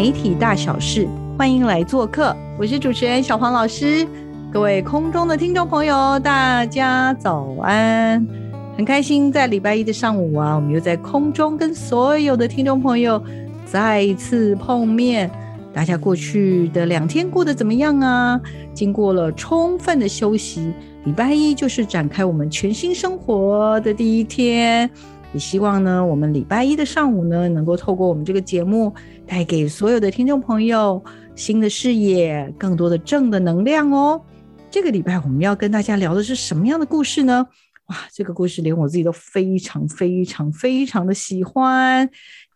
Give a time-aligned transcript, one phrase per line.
[0.00, 4.08] 媒体大小事，欢迎来做客，我是主持人小黄老师。
[4.50, 8.26] 各位空中的听众朋友，大家早安！
[8.78, 13.22] 很开心在礼拜一的上午啊，我们又在空中跟所有的听众朋友
[13.66, 15.30] 再一次碰面。
[15.70, 18.40] 大家过去的两天过得怎么样啊？
[18.72, 20.72] 经过了充分的休息，
[21.04, 24.90] 礼拜一就是展开我们全新生活的第一天。
[25.32, 28.92] 也希望呢，我们礼拜一的上午呢，能够透过我们这个节目，
[29.26, 31.00] 带给所有的听众朋友
[31.36, 34.20] 新的视野，更多的正的能量哦。
[34.70, 37.46] 这个礼拜我们要跟大家聊的是什么样的故事呢？
[37.86, 42.10] 哇，这个故事连我自己都非常非常非常的喜欢。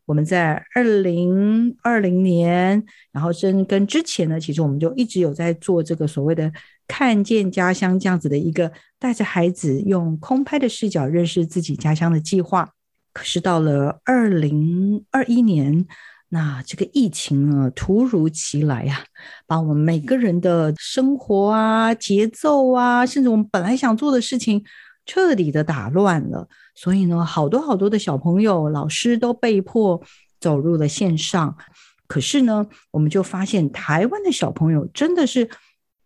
[0.07, 6.53] 我们在二零二零年，然后真跟之前呢，其实我们就一直有在做这个所谓的。
[6.87, 12.69] 看见家乡这样子的一个带着孩子用空拍的视角认识自己家乡的计划，
[13.13, 15.87] 可是到了二零二一年，
[16.29, 19.03] 那这个疫情呢突如其来呀，
[19.47, 24.63] 把我们每个人的生活啊、节奏啊，甚至我们本来想做的事情，
[25.07, 26.47] 彻底的打乱了。
[26.75, 30.03] 所以呢，好多好多的小朋友、老师都被迫
[30.39, 31.57] 走入了线上。
[32.07, 35.49] 可是呢，我们就发现台湾的小朋友真的是。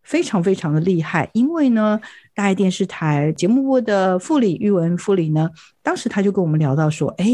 [0.09, 2.01] 非常非常的厉害，因为呢，
[2.35, 5.51] 大爱电视台节目部的副理玉文副理呢，
[5.83, 7.27] 当时他就跟我们聊到说，哎，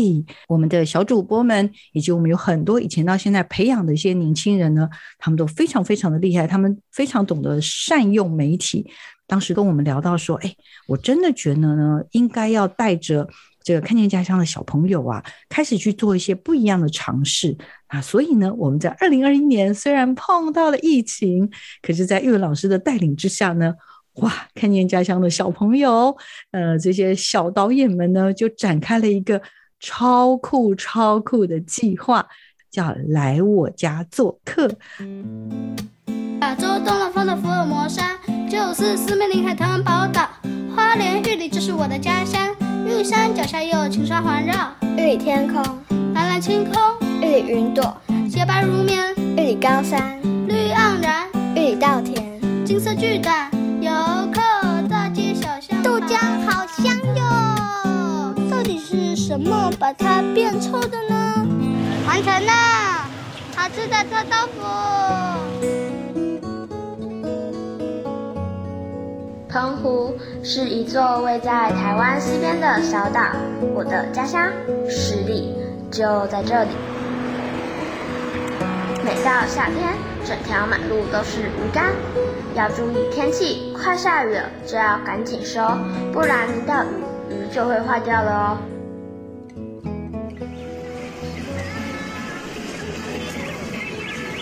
[0.49, 4.91] 我们的小主播们，以及我们有很多以前到现在培养的一些年轻人呢，
[5.21, 8.91] 他们都非常非常的厉害，他们非常懂得善用媒体。
[9.29, 10.53] 当时跟我们聊到说，哎，
[10.89, 13.29] 我真的觉得呢，应该要带着。
[13.65, 23.73] 这个看见家乡的小朋友啊，开始去做一些不一样的尝试啊，所以呢，我们在二零二一年虽然碰到了疫情，可是，在玉文老师的带领之下呢，
[24.17, 26.15] 哇，看见家乡的小朋友，
[26.51, 29.41] 呃，这些小导演们呢，就展开了一个
[29.81, 32.27] 超酷超酷的计划，
[32.71, 34.69] 叫来我家做客。
[36.43, 40.29] 亚洲东南方的福尔摩沙，就是四面临海台湾宝岛，
[40.77, 42.55] 花莲玉里就是我的家乡。
[42.87, 44.55] 玉山脚下有青山环绕，
[44.97, 45.63] 玉里天空
[46.15, 46.75] 蓝蓝晴空，
[47.21, 47.97] 玉里云朵
[48.31, 53.51] 洁白如棉，玉里高山绿盎然，玉里稻田金色巨蛋，
[53.81, 53.91] 游
[54.33, 54.41] 客
[54.89, 58.35] 大街小巷，豆浆好香哟！
[58.51, 61.47] 到底是什么把它变臭的呢？
[62.07, 62.53] 完成了，
[63.57, 66.14] 好吃的臭豆腐。
[69.55, 73.21] 澎湖是一座位在台湾西边的小岛，
[73.73, 74.51] 我的家乡，
[74.91, 75.55] 实力
[75.93, 76.71] 就在这里。
[79.05, 79.93] 每到夏天，
[80.25, 81.93] 整条马路都是鱼竿，
[82.57, 85.61] 要注意天气，快下雨了就要赶紧收，
[86.13, 86.89] 不然淋到雨，
[87.31, 88.59] 鱼就会坏掉了哦。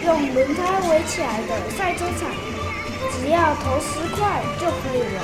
[0.07, 2.31] 用轮胎围起来的赛车场。
[3.13, 5.23] 只要投十块就可以了。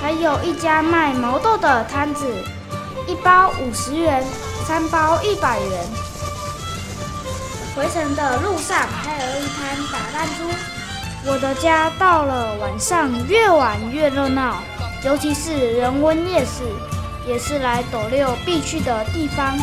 [0.00, 2.26] 还有一家卖毛豆的摊子，
[3.06, 4.22] 一包五十元，
[4.66, 5.86] 三包一百元。
[7.74, 10.44] 回程的路上还有一摊打弹珠。
[11.26, 14.56] 我的家到了晚上越晚越热闹，
[15.04, 16.62] 尤其是人文夜市，
[17.26, 19.56] 也是来斗六必去的地方。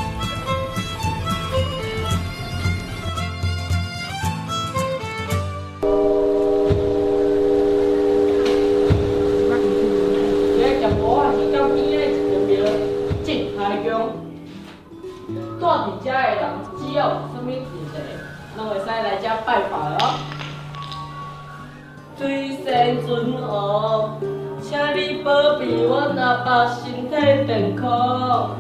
[26.21, 27.15] 爸爸身体
[27.47, 28.55] 健康。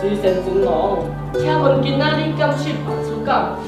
[0.00, 1.04] 水仙尊后，
[1.34, 3.58] 请问今仔日敢去白出港？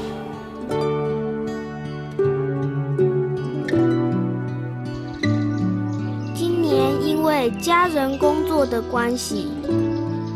[6.33, 9.51] 今年因为家人工作的关系，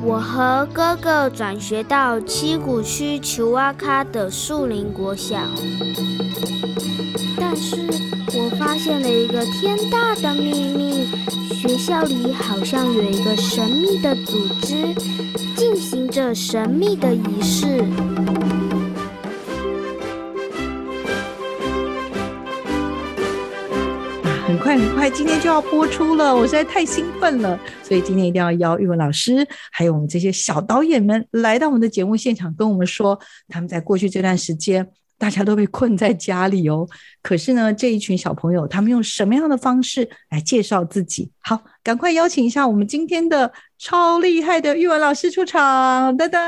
[0.03, 5.37] 我和哥哥转学到七股区球阿卡的树林国小。
[7.35, 7.77] 但是
[8.35, 11.07] 我发现了一个天大的秘密：
[11.61, 14.95] 学校里好像有一个神秘的组织，
[15.57, 17.83] 进行着神秘的仪式。
[24.47, 33.19] 很快很快，今天就要播出了，我实在太兴奋了，所以今天一定要邀玉文老师，还有我们这些小导演们来到我们的节目现场，跟我们说
[33.49, 34.87] 他们在过去这段时间，
[35.19, 36.87] 大家都被困在家里哦。
[37.21, 41.29] 可是呢，这一群小朋友，他们用什么样的方式来介绍自己？
[41.41, 46.39] 好，赶快邀请一下我们今天的超厉害的玉文老师出场，噔噔。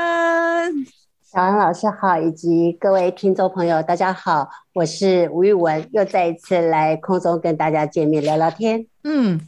[1.22, 8.86] 小安老师好，以及各位听众朋友，大家好，我是吴玉文，又再一次来空中跟大家见面聊聊天。
[9.04, 9.40] 嗯，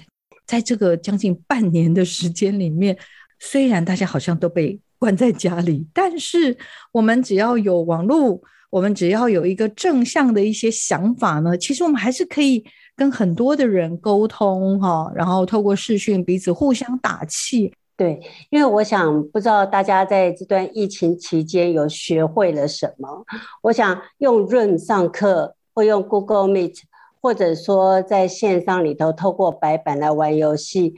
[0.46, 2.96] 在这个将近半年的时间里面，
[3.38, 6.56] 虽然大家好像都被关在家里，但是
[6.92, 8.40] 我们只要有网络，
[8.74, 12.64] 我们只要有一个正向的一些想法呢，其实我们还是可以
[12.96, 17.72] 跟很多的人沟通哈，然后透过视讯彼此互相打气。
[17.96, 23.24] 对，因为我想不知道大家在这段疫情期间有学会了什么。
[23.62, 26.78] 我想用 Zoom 上课，或用 Google Meet，
[27.22, 30.96] 或者说在线上里头透过白板来玩游戏。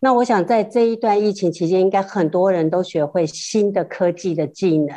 [0.00, 4.96] 那我想在这一段疫情期间，应该很多人都学会新的科技的技能。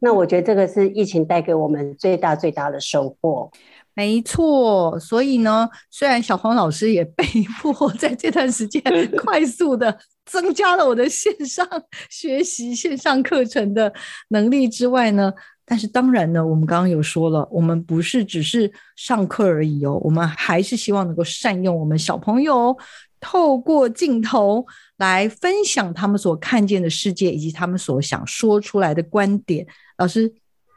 [0.00, 3.50] 那我觉得这个是疫情带给我们最大最大的收获。
[3.94, 7.24] 没错，所以呢，虽然小黄老师也被
[7.60, 8.82] 迫 在这段时间
[9.16, 11.66] 快速的增加了我的线上
[12.08, 13.92] 学习、线上课程的
[14.28, 15.32] 能力之外呢，
[15.66, 22.74] 但是当然呢，我们刚刚有说了，我们不是只是上课而已哦，我们还是希望能够善用我们小朋友
[23.20, 29.66] 透过镜头来分享他们所看见的世界，以及他们所想说出来的观点。
[29.98, 30.32] 老师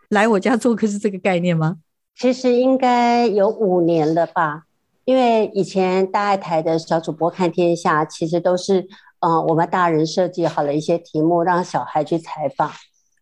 [0.10, 1.78] 来我家做客是这个概念吗？
[2.16, 4.64] 其实应该有五年了吧，
[5.06, 8.88] 因为以前大爱台的小主播看天下，其实都是，
[9.22, 12.70] 嗯，我们大人设计好了一些题目，让小孩去采访。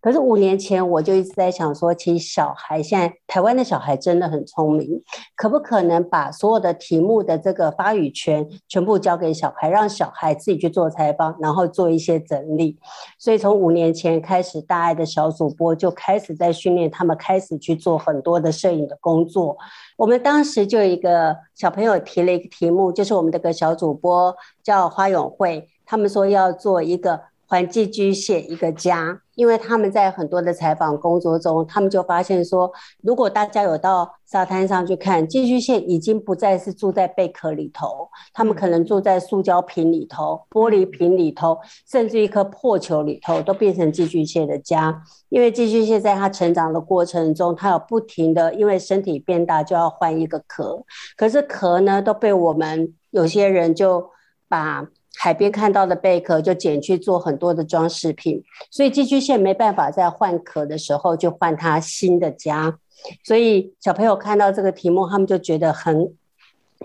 [0.02, 5.00] 可是五年前我就一直在想说，其实小孩现在台湾的小孩真的很聪明，
[5.36, 12.80] 可不可能把所有的题目的这个发语权全部交给小孩，让小孩自己去做采访，然后做一些整理。
[13.20, 19.56] 所以从五年前开始，大爱的小主播就开始在训练他们，开始去做很多的摄影的工作。
[19.98, 27.22] 我们当时就有一个小朋友提了一个题目，就是我们这个小主播叫花永慧，他们说要做一个。
[27.52, 32.72] 还寄居蟹一个家，因为他们在很多的采访工作中，他们就发现说，
[33.04, 45.04] 如果大家有到沙滩上去看，寄居蟹已经不再是住在贝壳里头，他们可能住在塑胶瓶里头、玻璃瓶里头，甚至一颗破球里头，都变成寄居蟹的家。
[45.28, 50.86] 因为寄居蟹在它成长的过程中，它有不停的，因为身体变大就要换一个壳，
[51.18, 54.10] 可是壳呢都被我们有些人就
[54.48, 54.88] 把。
[55.18, 62.78] 海边看到的贝壳就捡去做很多的装饰品，所以寄居蟹没办法在换壳的时候就换它新的家，
[63.24, 66.14] 所以小朋友看到这个题目，他们就觉得很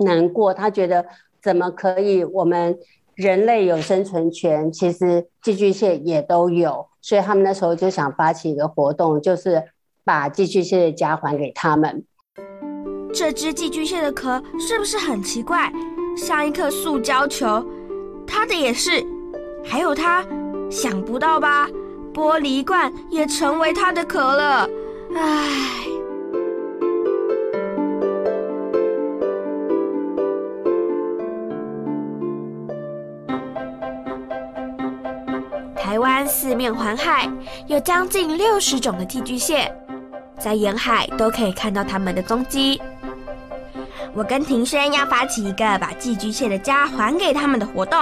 [0.05, 0.53] 难过。
[0.53, 1.07] 他觉得
[1.43, 2.25] 怎么可以？
[2.25, 2.79] 我们
[3.15, 9.63] 人类有生存权，其实寄居蟹也都有，所以他们那时候就想发起一个活动，就是
[10.05, 12.05] 把寄居蟹的家还给他们。
[13.15, 15.73] 这只寄居蟹的壳是不是很奇怪，
[16.15, 17.65] 像一颗塑胶球？
[18.27, 19.05] 他的也是，
[19.65, 20.25] 还有他，
[20.71, 21.69] 想不到吧？
[22.13, 24.69] 玻璃罐也成为他的壳了，
[25.15, 25.87] 唉。
[35.77, 37.31] 台湾四面环海，
[37.69, 39.71] 有将近六十种的寄居蟹，
[40.39, 42.81] 在沿海都可以看到它们的踪迹。
[44.17, 48.01] 我跟庭轩要发起一个把寄居蟹的家还给他们的活动，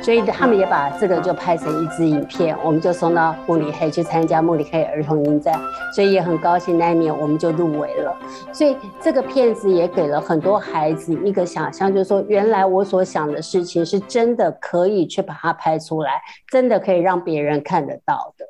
[0.00, 5.54] 所以他们也把这个就拍成一支影片，我们就送到慕里黑去参加慕里黑儿童影展，
[5.94, 8.16] 所以也很高兴那一年我们就入围了。
[8.54, 18.46] 所以这个片子也给了很多孩子一个想象，就是说原来我所想的事情是真的可以去把它拍出来，真的可以让别人看得到的。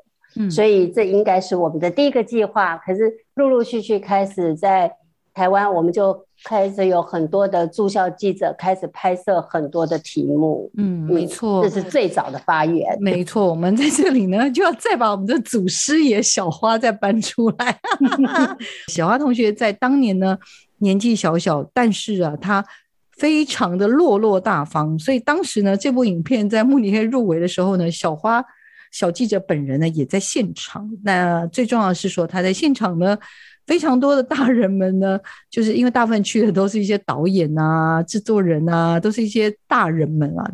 [0.50, 4.90] 所以这应该是我们的第一个计划，可是陆陆续续开始在
[5.32, 10.70] 台湾，我们就开始有很多的驻校记者开始拍摄很多的题目。
[10.76, 12.96] 嗯，没错，这是最早的发源。
[13.00, 17.78] 没错，我们在这里呢，就要再把我们的祖师爷小花再搬出来。
[18.86, 20.38] 小花同学在当年呢，
[20.78, 22.64] 年纪小小，但是啊，他
[23.16, 24.96] 非常的落落大方。
[24.96, 28.44] 所以当时呢，这部影片在慕尼黑入围的时候呢，小花
[28.94, 30.88] 小记者本人呢也在现场。
[31.02, 33.18] 那最重要的是说，他在现场呢。
[33.66, 35.18] 非常多的大人们呢，
[35.50, 40.44] 就是因为大部分去的都是一些导演啊、制作人啊，都是一些大人们啊。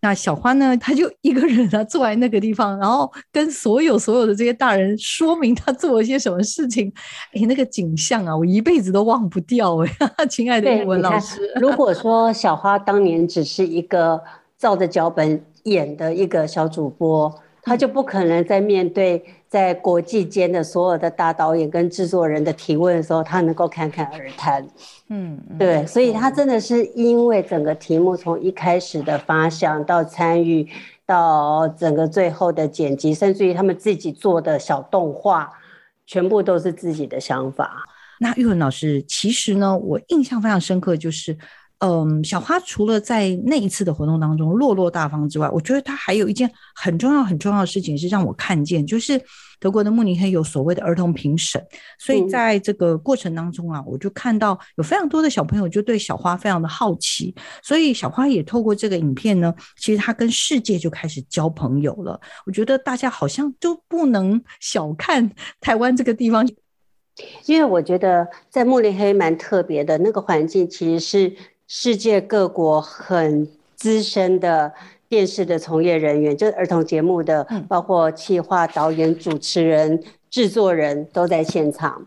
[0.00, 6.92] 那小花呢，他就一个人啊，坐在那个地方，然后跟所有所有的这些大人说明他做了些什么事情。
[7.34, 9.90] 哎，那个景象啊，我一辈子都忘不掉哎，
[10.30, 11.40] 亲爱的语文老师。
[11.56, 14.22] 如果说小花当年只是一个
[14.56, 19.24] 照着脚本演的一个小主播，他就不可能在面对。
[19.50, 24.64] 在国际间的所有的大导演跟制作人的提问的时候，他能够侃侃而谈，
[25.08, 30.68] 嗯，对，所以他真的是因为整个题目从一开始的发想到参与，
[31.04, 35.50] 到整个最后的剪辑，甚至于他们自己做的小动画，
[36.06, 37.72] 全部都是自己的想法。
[38.20, 41.36] 那玉文老师，其实呢，我印象非常深刻，就是。
[41.80, 49.18] 嗯，小花除了在那一次的活动当中落落大方之外，我觉得她还有一件很重要很重要的事情是让我看见，就是
[49.58, 51.58] 德国的慕尼黑有所谓的儿童评审，
[51.98, 62.20] 所以在这个过程当中啊，我就看到有非常多的小朋友就对小花非常的好奇，所以小花也透过这个影片呢，其实她跟世界就开始交朋友了。
[62.44, 65.30] 我觉得大家好像都不能小看
[65.62, 66.46] 台湾这个地方，
[67.46, 71.34] 因为我觉得在慕尼黑蛮特别的那个环境，其实是。
[71.72, 73.46] 世界各国很
[73.76, 74.72] 资深的
[75.08, 82.04] 电视的从业人员，就是儿童节目的，包括企划、导演、主持人、制作人都在现场。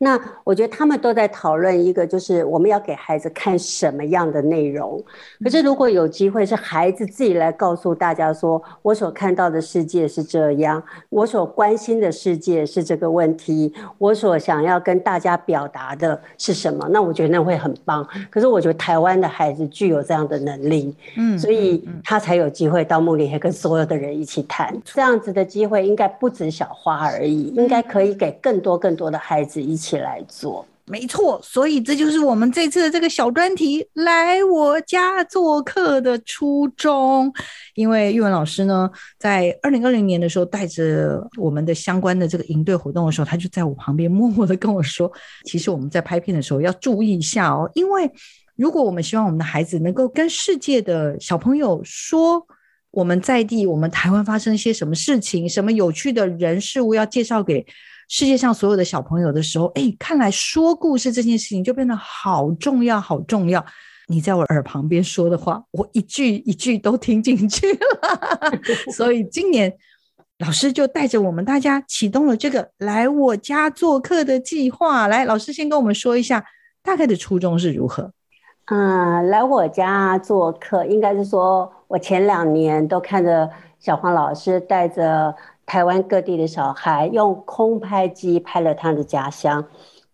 [0.00, 5.02] 那我觉得他们都在讨论一个，就是我们要给孩子看什么样的内容。
[5.42, 18.06] 可是如果有机会是孩子自己来告诉大家说，我所看到的世界是这样，我所关心的世界是这个问题，我所想要跟大家表达的是什么，那我觉得那会很棒。
[18.30, 24.72] 可是我觉得台湾的孩子具有这样的能力，嗯，所以他才有机会到慕尼黑跟所有的人一起谈。
[24.84, 29.87] 这样子的机会应该不止小花而已，应该可以给更多更多的孩子一起。
[29.88, 37.32] 起来做，没错，所以这就是我们这次的这个小专题来我家做客的初衷。
[37.74, 45.10] 因为玉文老师呢，在二零二零年的时候，带着我们的相关的这个营队活动的时候，他就在我旁边默默的跟我说
[45.48, 48.10] ：“其实我们在拍片的时候要注意一下哦，因为
[48.56, 52.46] 如果我们希望我们的孩子能够跟世界的小朋友说
[52.90, 57.64] 我们在地，我们台湾发生一些什么事情，什么有趣的人事物要介绍给。”
[58.08, 63.64] 世界上所有的小朋友的时候，哎，看来说故事这件事情就变得好重要，好重要。
[64.06, 68.50] 你在我耳旁边说的话，我一句一句都听进去了。
[68.96, 69.70] 所以今年
[70.38, 75.06] 老师就带着我们大家启动了这个来我家做客的计划。
[75.06, 76.42] 来，老师先跟我们说一下
[76.82, 78.10] 大概的初衷是如何。
[78.70, 85.36] 嗯，来我家做客，应该是说我前两年都看着小黄老师带着。
[85.68, 89.62] 台湾各地的小孩用空拍机拍了他的家乡，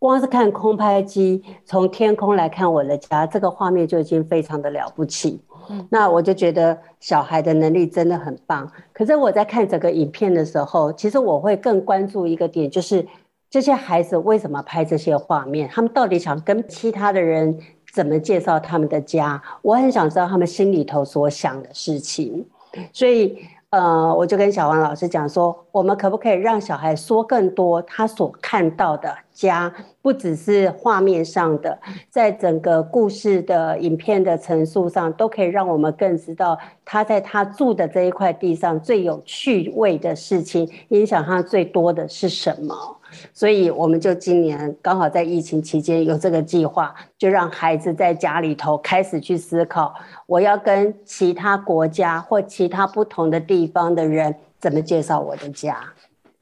[0.00, 5.40] 光是看空拍机从天空来看我的家，这个画面就已经非常的了不起。
[5.70, 8.68] 嗯，那我就觉得小孩的能力真的很棒。
[8.92, 13.06] 可是我在看整个影片的时候，其实我会更关注一个点，就是
[13.48, 15.70] 这些孩子为什么拍这些画面？
[15.72, 17.56] 他们到底想跟其他的人
[17.94, 19.40] 怎么介绍他们的家？
[19.62, 22.44] 我很想知道他们心里头所想的事情，
[22.92, 23.38] 所以。
[23.74, 31.76] 呃，我就跟小王老师讲说，我们可不可以让小孩说更多他所看到的家，不只是画面上的，
[32.08, 42.96] 在整个故事的影片的陈述上，都可以让我们更知道他在他住的这一块地上最有趣味的事情，影响他最多的是什么。
[43.32, 49.94] 所以我们就今年刚好在疫情期间有这个计划，就让孩子在家里头开始去思考，
[50.26, 55.78] 我要跟其他国家或其他不同的地方的人怎么介绍我的家。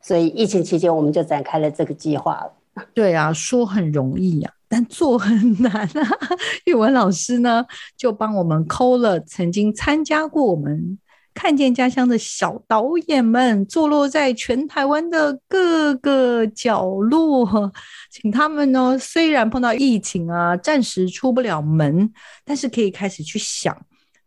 [0.00, 2.44] 所以疫情期间我们就展开了这个计划。
[2.94, 6.18] 对啊，说很容易呀，但做很难啊。
[6.64, 10.98] 语文老师呢，就帮我们抠了曾经参加过我们。
[11.34, 17.72] 看见家乡的小导演们坐落在全台湾的各个角落，
[18.10, 22.12] 请他们呢，虽然碰到疫情啊，暂时出不了门，
[22.44, 23.76] 但是可以开始去想，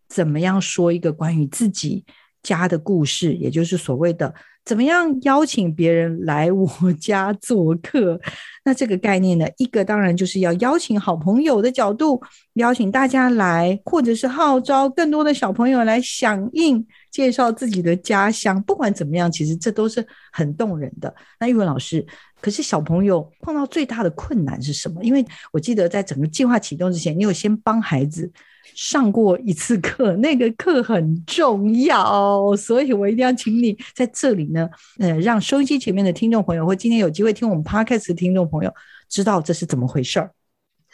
[0.10, 2.04] 怎么样说一个关于自己
[2.46, 4.32] 家的故事，也就是所谓的
[4.64, 6.70] 怎么样邀请别人来我
[7.02, 8.20] 家做客？
[8.64, 12.22] 那这个概念呢，一个当然就是要邀请好朋友的角度，
[12.54, 18.62] 邀请大家来，或者是号召更多的小朋友来响应，介绍自己的家乡。
[18.64, 21.14] 不管怎么样，其实这都是很动人的。
[21.40, 22.06] 那玉文老师，
[22.42, 25.04] 可是小朋友碰到最大的困难是什么？
[25.04, 28.32] 因为我记得在整个计划启动之前，你有先帮孩子。
[28.74, 34.70] 上过一次课，那个课很重要，所以我一定要请你在这里呢，
[35.00, 38.74] 呃，让收音机前面的听众朋友，或今天有机会听我们 podcast 的听众朋友，
[39.08, 40.32] 知道这是怎么回事儿。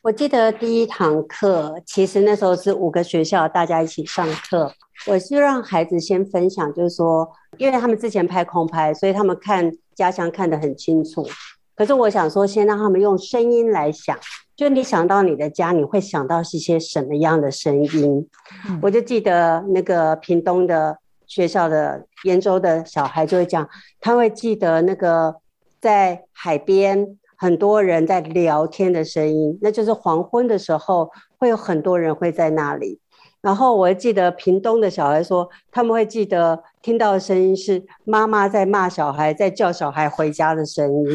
[0.03, 4.73] 我记得第一堂课，其实那时候是五个学校大家一起上课，
[5.05, 11.27] 我是让孩子先分享，就是说，因为他们之前拍空拍，所以他们看家乡看得很清楚，
[11.75, 14.17] 可是我想说，先让他们用声音来想。
[14.61, 18.29] 就你想到你的家，你会想到是一些什么样的声音？
[18.79, 23.67] 我就记得那个屏东的学校的研州的小孩就会讲，
[23.99, 25.37] 他会记得那个
[25.79, 33.00] 在海边很多人在聊天的声音，那就是黄昏的时候会有很多人会在那里。
[33.41, 41.05] 然后我记得屏东的小孩说，他们会记得听到的声音是妈妈在骂小孩，在叫小孩回家的声音。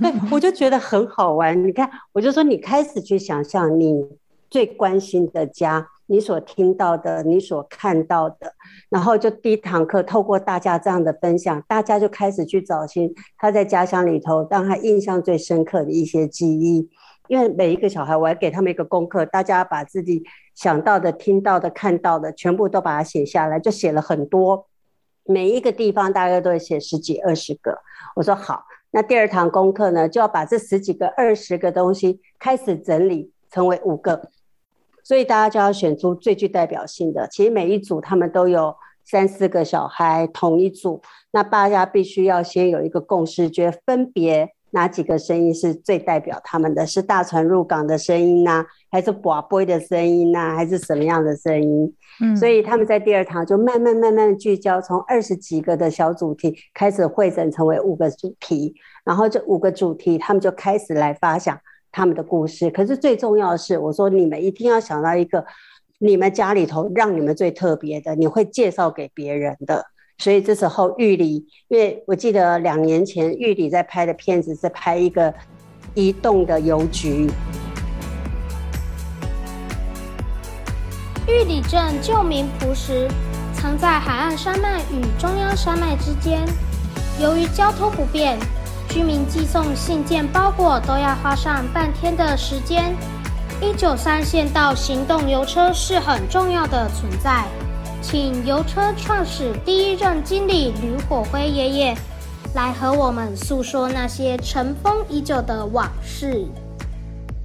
[0.00, 1.62] 对，我就觉得很好玩。
[1.62, 4.06] 你看，我就说你开始去想象你
[4.48, 8.54] 最关心的家，你所听到的，你所看到的，
[8.88, 16.88] 然后就第一堂课透过大家这样的分享，大家就开始去找寻他在家乡里头让他印象最深刻的一些记忆。
[17.26, 20.22] 因为每一个小孩，我还给他们一个功课，大家把自己
[20.58, 24.66] 想到的、听到的、看到的，全部都把它写下来，就写了很多。
[25.22, 27.78] 每一个地方大概都会写十几、二十个。
[28.16, 34.30] 我说好，那第二堂功课呢，就要把这十几个、二十个东西开始整理，成为五个。
[35.04, 37.28] 所以大家就要选出最具代表性的。
[37.28, 38.74] 其实每一组他们都有
[39.04, 41.00] 三四个小孩，同一组，
[41.30, 44.54] 那大家必须要先有一个共识，觉得分别。
[44.70, 46.86] 哪几个声音是最代表他们的？
[46.86, 51.94] 是大船入港的声音呢，还是寡波的声音呢，还是什么样的声音？
[52.20, 61.58] 嗯，所以他们在第二堂就慢慢慢慢聚焦，从二十几个的小主题开始汇整成为五个主题，然后这五个主题他们就开始来发想
[61.92, 62.70] 他们的故事。
[62.70, 65.44] 可是最重要的是，我说你们一定要想到一个
[65.98, 69.84] 你们家里头让你们最特别的，你会介绍给别人的。
[70.16, 75.32] 所以这时候玉里，因为我记得两年前玉里在拍的片子是拍一个
[75.94, 77.28] 移动的邮局。
[81.28, 83.06] 玉里镇旧名朴实，
[83.52, 86.42] 藏在海岸山脉与中央山脉之间。
[87.20, 88.38] 由于交通不便，
[88.88, 92.96] 居民寄送信件包裹都要花上半天的时间。
[93.60, 97.44] 一九三线道行动邮车是很重要的存在。
[98.00, 101.94] 请邮车创始第一任经理吕火辉爷爷
[102.54, 106.46] 来和我们诉说那些尘封已久的往事。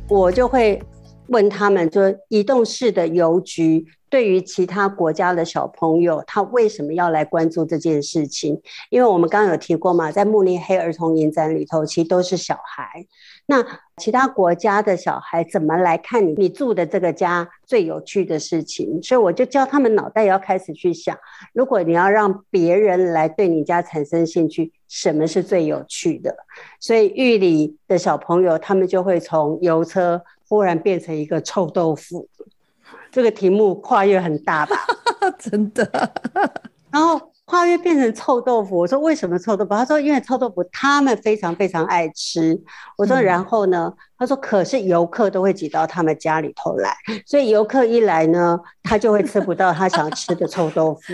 [0.07, 0.81] 我就会
[1.27, 8.61] 问他们，说移动式的邮局对于其他国家的小朋友，他为什么要来关注这件事情？
[8.89, 13.05] 因为我们刚刚有提过嘛，在慕尼黑儿童影展里头，其实都是小孩。
[13.45, 13.65] 那
[13.97, 16.33] 其他国家的小孩怎么来看你？
[16.37, 21.17] 你住的这个家最有趣的事情，所以我就教他们脑袋要开始去想：
[21.53, 26.35] 如果你要让别人来对你家产生兴趣，什么是最有趣的？
[26.79, 30.21] 所以狱里的小朋友他们就会从邮车
[30.53, 32.27] 忽然变成一个臭豆腐。
[33.11, 34.75] 这个题目跨越很大吧？
[35.39, 35.89] 真的。
[36.91, 37.29] 然后。
[37.45, 39.71] 跨越变成臭豆腐，我说为什么臭豆腐？
[39.71, 42.57] 他说因为臭豆腐他们非常非常爱吃。
[42.97, 43.93] 我说然后呢？
[44.17, 46.95] 他说可是游客都会挤到他们家里头来，
[47.27, 51.13] 所以游客一来呢，他就会吃不到他想吃的臭豆腐。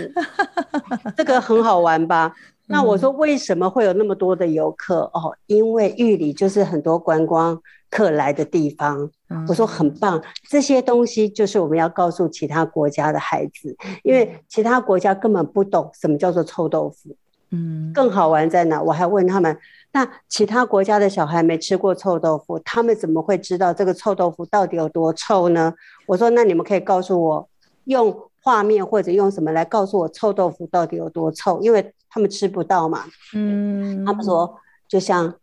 [1.16, 2.32] 这个很好玩吧？
[2.68, 5.00] 那我说为什么会有那么多的游客？
[5.12, 7.60] 哦，因为玉里就是很多观光。
[7.90, 9.10] 客来的地方，
[9.48, 17.16] 我说很棒，这些东西就是我们要告诉其他国家的孩子，因为其他国家根本不懂什么叫做臭豆腐。
[17.52, 18.80] 嗯，更好玩在哪？
[18.80, 19.58] 我还问他们，
[19.90, 25.74] 那其他国家的小孩没吃过臭豆腐，他们怎么会知道这个臭豆腐到底有多臭呢？
[26.06, 27.48] 我说，那你们可以告诉我，
[27.86, 31.60] 用画面或者用什么来告诉我臭豆腐到底有多臭？
[31.60, 33.04] 因为他们吃不到嘛。
[33.34, 35.34] 嗯，他们说就像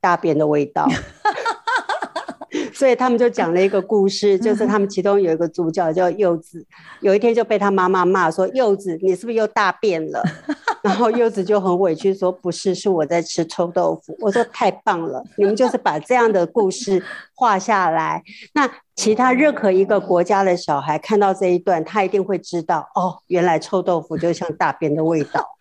[0.00, 0.88] 大便的味道。
[2.74, 6.66] 所以他们就讲了一个故事，就是他们其中有一个主角叫柚子，
[7.00, 10.22] 有一天就被他妈妈骂说：“柚子，你是不是又大便了？”
[10.82, 17.02] 然后柚子就很委屈说：“不是，是我在吃臭豆腐。”我说：“太棒了，你们就是把这样的故事
[17.34, 25.56] 画下来，那其他任何一个国家的小孩看到这一段，他一定会知道哦，原来臭豆腐就像大便的味道。”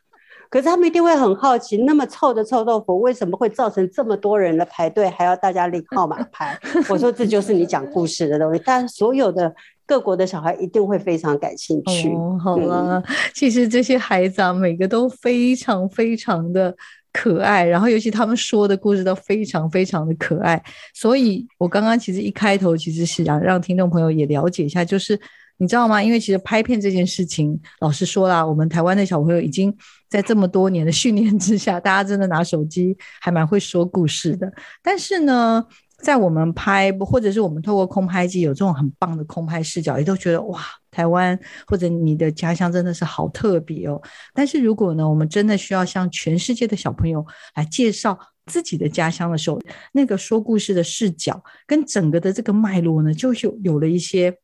[0.54, 6.56] 可是他们一定会很好奇，那么臭的臭豆腐为什么会造成这么多人的排队，还要大家领号码牌？
[6.88, 9.52] 我说这就是你讲故事的东西，但所有的
[9.84, 12.10] 各国的小孩一定会非常感兴趣。
[12.10, 13.02] 哦，好了，
[13.34, 16.72] 其实这些孩子啊，每个都非常非常的
[17.12, 20.64] 可爱，然后尤其他们说的故事都非常非常的可爱，
[20.94, 25.20] 所以我刚刚其实一开头其实是想让听众朋友也了解一下，就是。
[25.64, 26.04] 你知道吗？
[26.04, 29.74] 因为其实拍片这件事情，老实说啦，我们台湾的小朋友已经
[30.10, 34.52] 在这么多年的训练之下，大家真的拿手机还蛮会说故事的。
[34.82, 35.66] 但是呢，
[36.00, 40.60] 在我们拍或者是我们透过空拍机有这种很棒的空拍视角，也都觉得哇，
[40.92, 44.02] 台湾或者你的家乡真的是好特别哦。
[44.34, 49.62] 但是如果呢，我们真的需要向全世界的小朋友来介绍自己的家乡的时候，
[49.94, 54.38] 那个说故事的视角跟整个的这个脉络呢，就有有了一些。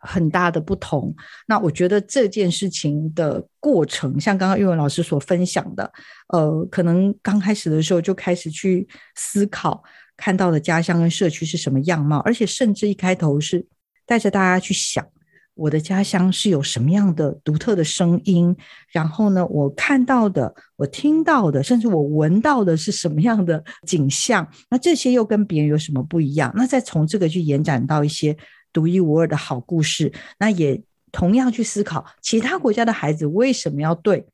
[0.00, 1.14] 很大的不同。
[1.46, 5.92] 那我觉得这件事情的过程，像刚刚玉文老师所分享的，
[6.28, 9.82] 呃，可能刚开始的时候就开始去思考
[10.16, 13.66] 看到的家乡跟社区是什么样貌，而且甚至一开头是
[14.06, 15.06] 带着大家去想
[15.54, 18.56] 我的家乡是有什么样的独特的声音，
[18.90, 26.50] 然后呢，我看到的、我听到的，甚至我闻到的是什么样的景象，那这些又跟别人有什么不一样？
[26.56, 28.34] 那再从这个去延展到一些。
[28.72, 30.80] 独一无二的好故事，那也
[31.12, 34.24] 同样去思考其他国家的孩子为什么要对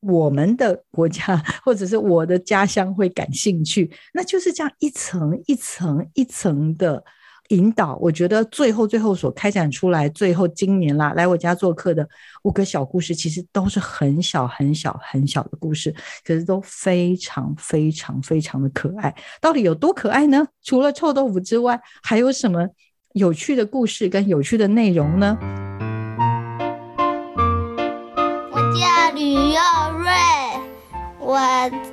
[0.00, 7.04] 我们的国家或者是我的家乡会感兴趣，那就是这样一层一层一层的
[7.50, 7.96] 引导。
[8.00, 12.08] 我觉得最后最后所开展出来，最后今年啦来我家做客的
[12.44, 19.14] 五个小故事，其实都是很小很小很小的故事，可是都非常非常非常的可爱。
[19.40, 20.46] 到底有多可爱呢？
[20.62, 22.66] 除了臭豆腐之外，还有什么？
[23.14, 25.36] 有趣的故事跟有趣的内容呢？
[28.52, 29.60] 我叫吕佑
[29.98, 30.12] 瑞，
[31.18, 31.36] 我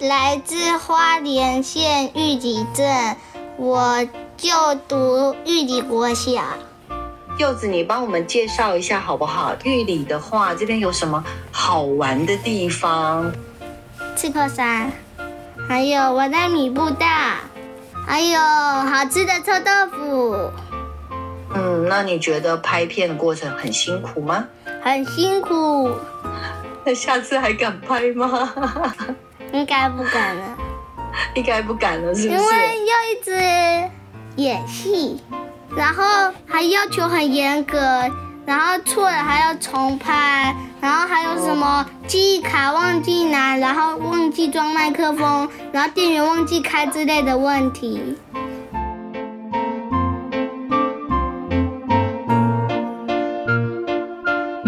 [0.07, 3.15] 来自花莲县玉里镇，
[3.57, 4.51] 我就
[4.87, 6.43] 读玉里国小。
[7.39, 9.55] 柚子，你帮我们介绍一下好不好？
[9.63, 13.31] 玉里的话，这边有什么好玩的地方？
[14.15, 14.91] 刺客山，
[15.67, 17.37] 还有我在米布大，
[18.05, 20.51] 还有好吃的臭豆腐。
[21.53, 24.45] 嗯，那你觉得拍片的过程很辛苦吗？
[24.81, 25.91] 很辛苦。
[26.85, 28.53] 那下次还敢拍吗？
[29.51, 30.57] 应该不敢了。
[31.33, 32.39] 应该不敢了，是不是？
[32.39, 33.31] 因为要一直
[34.35, 35.21] 演戏，
[35.75, 36.03] 然后
[36.45, 37.77] 还要求很严格，
[38.45, 48.15] 然后错了还要重拍，然后还有什么记忆卡忘记拿，然后忘记装麦克风，然后电源忘记开之类的问题。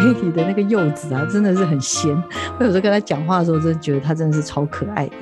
[0.23, 2.11] 里的那个柚子啊，真的是很鲜。
[2.59, 5.15] 我有时候跟他讲话的时候，真的觉得他真的是超可爱的。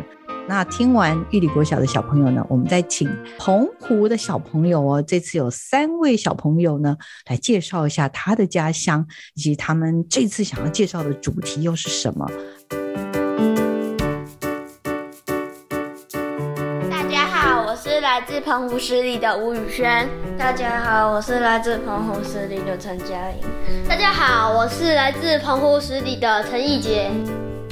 [0.49, 5.01] 那听完玉里国小的小朋友呢，我们再请澎湖的小朋友哦。
[5.01, 6.95] 这次有三位小朋友呢，
[7.29, 12.25] 来介绍一下他的家乡，以及他们这次想要介绍的主题又是什么。
[18.17, 23.88] 来自澎湖十里的吴宇轩，大家好，我是来自澎湖十里的陈嘉玲。
[23.88, 27.12] 大家好，我是来自澎湖十里的陈义杰。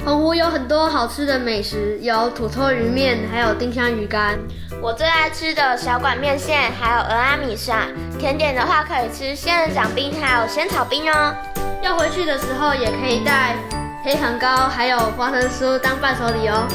[0.04, 4.38] 澎湖有很多好吃的美食，有土托鱼面，还有丁香鱼干。
[4.80, 7.88] 我最爱吃的小馆面线，还有鹅阿米沙。
[8.16, 11.34] 甜点的话可以吃仙人掌冰，还有仙草冰哦。
[11.82, 13.56] 要回去的时候也可以带
[14.04, 16.68] 黑糖糕，还有花生酥当伴手礼哦。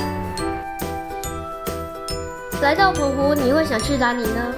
[2.61, 4.53] 来到澎湖，你会想去哪里呢？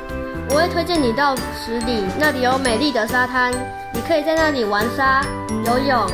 [0.49, 3.49] 我会推荐你到十里，那里有美丽的沙滩，
[3.93, 5.23] 你可以在那里玩沙、
[5.65, 6.05] 游泳。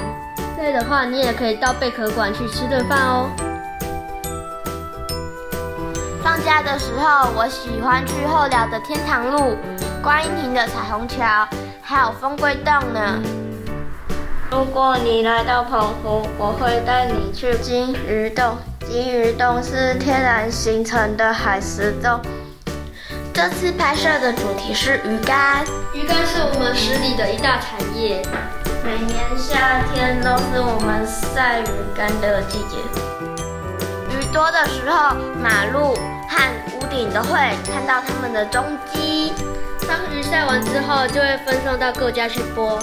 [0.60, 3.28] 累的话，你也可以到贝壳馆去吃顿饭哦。
[6.22, 9.58] 放假的时候，我喜欢去后寮的天堂路、
[10.04, 11.48] 观音亭的彩虹桥，
[11.82, 13.20] 还有风龟洞呢。
[14.52, 18.58] 如果你来到澎湖，我会带你去金鱼洞。
[18.80, 22.20] 金鱼洞是天然形成的海石洞。
[23.32, 25.64] 这次拍摄的主题是鱼竿。
[25.94, 28.24] 鱼竿是我们十里的一大产业，
[28.84, 32.78] 每年夏天都是我们晒鱼竿的季节。
[34.10, 35.94] 鱼多的时候，马路
[36.28, 36.42] 和
[36.76, 37.38] 屋顶都会
[37.72, 39.32] 看到它们的踪迹。
[39.88, 42.80] 当鱼晒完之后，就会分送到各家去剥。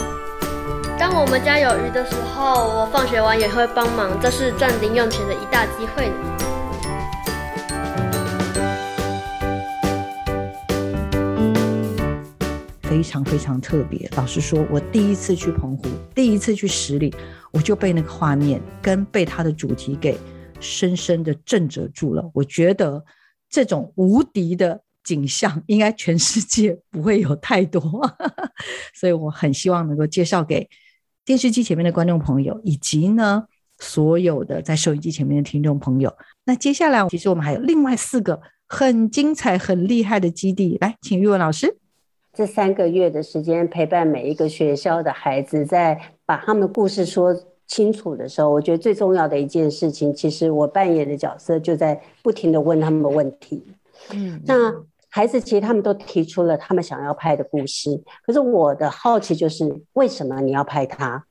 [0.99, 6.15] 当我们家有鱼的时候，我放学完也会帮忙，这是赚零用钱的一大机会呢。
[12.81, 14.09] 非常非常特别。
[14.17, 17.15] 老实说，我第一次去澎湖，第一次去十里，
[17.53, 20.19] 我就被那个画面跟被它的主题给
[20.61, 22.31] 深深的震慑住了。
[22.33, 23.05] 我觉得
[23.51, 27.83] 这种无敌的景象，应该全世界不会有太多，
[28.95, 30.67] 所以我很希望能够介绍给
[31.27, 33.45] 电视机前面的观众朋友，以及呢
[33.79, 36.11] 所有的在收音机前面的听众朋友。
[36.47, 38.41] 那接下来，其实我们还有另外四个。
[38.69, 41.79] 很精彩、很厉害的基地，来，请玉文老师。
[42.35, 47.33] 这三个月的时间，陪伴每一个学校的孩子，在把他们的故事说
[47.69, 53.63] 清楚的时候，我觉得最重要的一件事情，其实我扮演的角色就在不停的问他们问题。
[54.11, 54.75] 嗯，那
[55.17, 61.25] 孩子其实他们都提出了他们想要拍的故事，可是我的好奇就是，为什么你要拍他？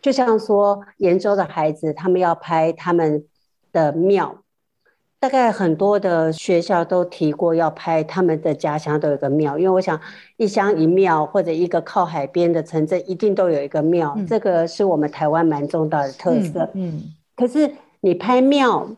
[0.00, 3.22] 就像说延州的孩子，他们要拍他们
[3.72, 4.38] 的庙。
[5.18, 10.00] 大概很多的学校都提过要拍他们的家乡都有个庙，因为我想
[10.38, 16.66] 一乡一庙或者一个靠海边的城镇一定都有一个庙，这个是我们台湾蛮重大的特色。
[16.72, 17.02] 嗯，
[17.36, 18.88] 可是你拍庙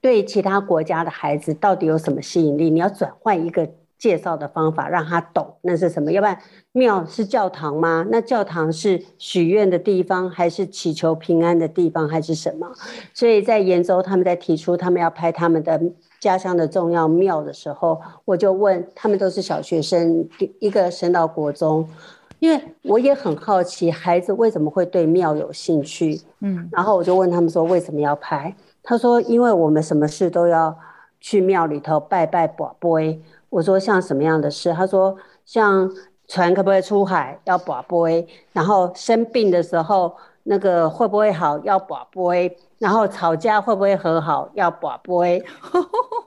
[0.00, 2.70] 对其他国家的孩子到底有什么吸引力？
[2.70, 3.68] 你要转换一个。
[3.98, 6.38] 介绍的方法让他懂那是什么，要不然
[6.70, 8.06] 庙是教堂吗？
[8.12, 12.70] 那教堂是许愿的地方，还是祈求平安的地方，还是什么？
[13.12, 15.82] 所以在延州，他们在提出他们要拍他们的
[16.20, 20.28] 家乡的重要庙的时候，我就问他们都是小学生，
[20.60, 21.84] 一个升到国中，
[22.38, 28.54] 因为我也很好奇孩子为什么会对庙有兴趣，嗯，然后我就问他们说为什么要拍？
[28.88, 30.74] 他说因为我们什么事都要
[31.20, 33.20] 去庙里头拜拜保杯。
[33.50, 34.72] 我说像什么样的事？
[34.72, 35.90] 他说像
[36.26, 45.44] 船可不可以出海要保杯，然后生病的时候那个会不会好要保杯，然后吵架会不会和好要保杯。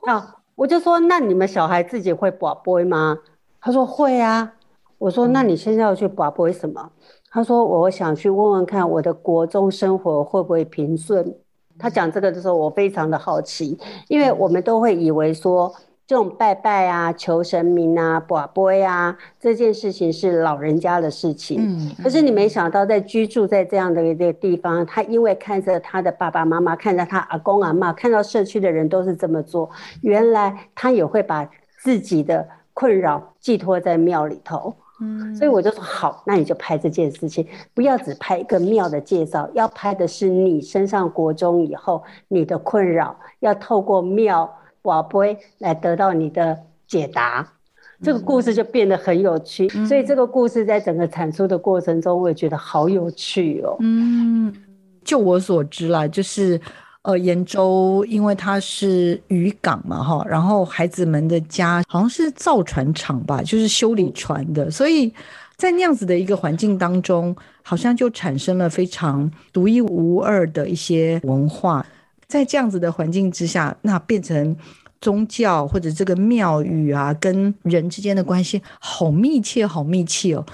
[0.06, 3.18] 那我就说那你们小孩自己会保杯吗？
[3.60, 4.54] 他说会啊。
[5.00, 6.92] 我说那你现在要去保杯什么？
[7.32, 11.36] 他说我想去问问看我的国中生活会不会平顺。
[11.82, 13.76] 他讲这个的时候我非常的好奇，
[14.08, 15.74] 因为我们都会以为说。
[16.08, 21.58] 这种拜拜啊、求神明啊、卜杯啊，这件事情是老人家的事情。
[21.62, 29.70] 嗯，可是你没想到，在居住在这样的一个地方，他因为看着他的爸爸妈妈，看着他阿公阿妈，看到社区的人都是这么做，
[30.02, 31.50] 原来他也会把
[31.82, 34.76] 自己的困扰寄托在庙里头。
[35.02, 44.50] 嗯，所以我就说好，那你就拍这件事情，不要只拍一个庙的介绍，要拍的是你升上国中以后你的困扰，要透过庙。
[44.84, 47.48] 瓦杯来得到你的解答，
[48.02, 49.70] 这个故事就变得很有趣。
[49.86, 53.78] 所以这个故事在整个产出的过程中，我也觉得好有趣哦。
[53.80, 54.52] 嗯，
[55.04, 56.60] 就我所知啦，就是
[57.04, 65.12] 呃，延州因为它是渔港嘛，哈，然后孩子们的家好像是造船厂吧，就是修理船的，所以
[65.56, 71.84] 在那样子的一个环境当中，好像就产生了非常独一无二的一些文化。
[72.28, 74.56] 在这样子的环境之下，那变成
[75.02, 80.46] 宗教或者这个庙宇啊，跟人之间的关系好密切，好密切哦。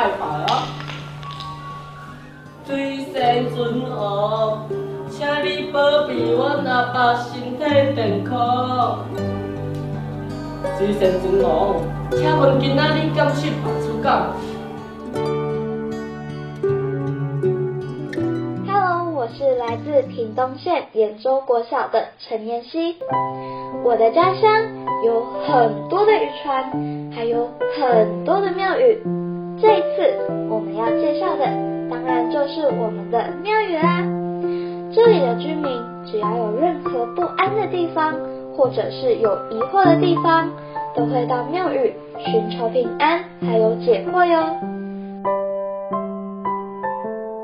[0.00, 0.64] 拜拜哦。
[2.64, 4.60] 水仙尊后。
[5.10, 9.04] 请你保庇我阿爸身体健康。
[10.78, 11.76] 水神尊王，
[12.12, 14.32] 请问今仔日敢去白出港
[18.66, 22.96] ？Hello，我是来自屏东县延州国小的陈妍希。
[23.84, 24.66] 我的家乡
[25.04, 28.98] 有很多的渔船，还有很多的庙宇。
[29.60, 30.16] 这一次
[30.48, 31.44] 我们要介绍的，
[31.90, 34.02] 当然就是我们的庙宇啦。
[34.94, 35.64] 这里的居民
[36.06, 38.14] 只要有任何不安的地方，
[38.56, 40.48] 或者是有疑惑的地方，
[40.96, 44.69] 都会到庙宇寻求平安，还有解惑哟。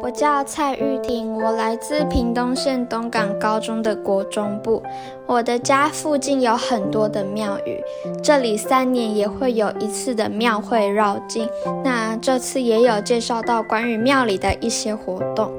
[0.07, 4.81] 我叫蔡玉婷，我来自屏东县东港高中的国中部。
[5.27, 7.83] 我的家附近有很多的庙宇，
[8.23, 11.49] 这里三年也会有一次的庙会绕境。
[11.83, 15.51] 那这次也有介绍到关于庙里的一些活动。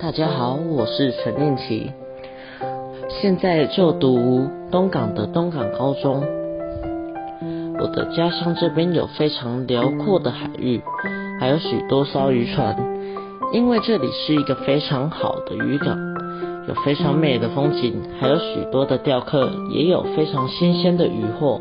[0.00, 1.92] 大家好，我是陈念琪，
[3.20, 6.24] 现在就读东港的东港高中。
[7.78, 10.80] 我的家乡这边有非常辽阔的海域，
[11.40, 12.74] 还有许多艘渔船，
[13.52, 15.98] 因为这里是一个非常好的渔港，
[16.66, 21.60] 有非常美的风景，还有许多的钓客，也有非常新鲜的渔获。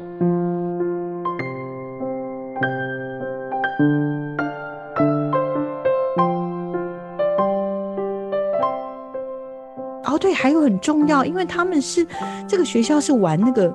[10.06, 12.08] 哦，对，还有很重要，因为他们是
[12.48, 13.74] 这个学校是玩那个。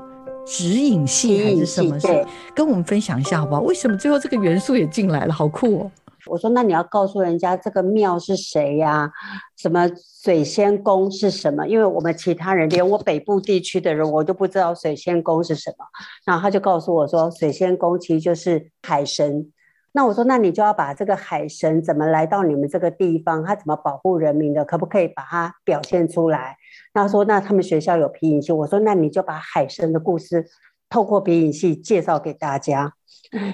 [0.49, 1.99] 指引系还是什么？
[2.01, 3.61] 对，跟我们分享一下好不好？
[3.61, 5.33] 为什么最后这个元素也进来了？
[5.33, 5.91] 好酷哦！
[6.27, 9.11] 我说，那你要告诉人家这个庙是谁呀？
[9.57, 9.89] 什么
[10.23, 11.67] 水仙宫是什么？
[11.67, 15.85] 因为我们其他人，连我北部地区的人，我都不知道水仙宫是什么。
[16.25, 19.53] 然后他就告诉我说，水仙宫其实就是海神。
[19.93, 26.57] 那我说，那你就要把这个海神怎么来到你们这个地方，他怎么保护人民的，可不可以把它表现出来？
[26.93, 28.53] 他说，那他们学校有皮影戏。
[28.53, 30.47] 我说，那你就把海参的故事
[30.89, 32.93] 透过皮影戏介绍给大家。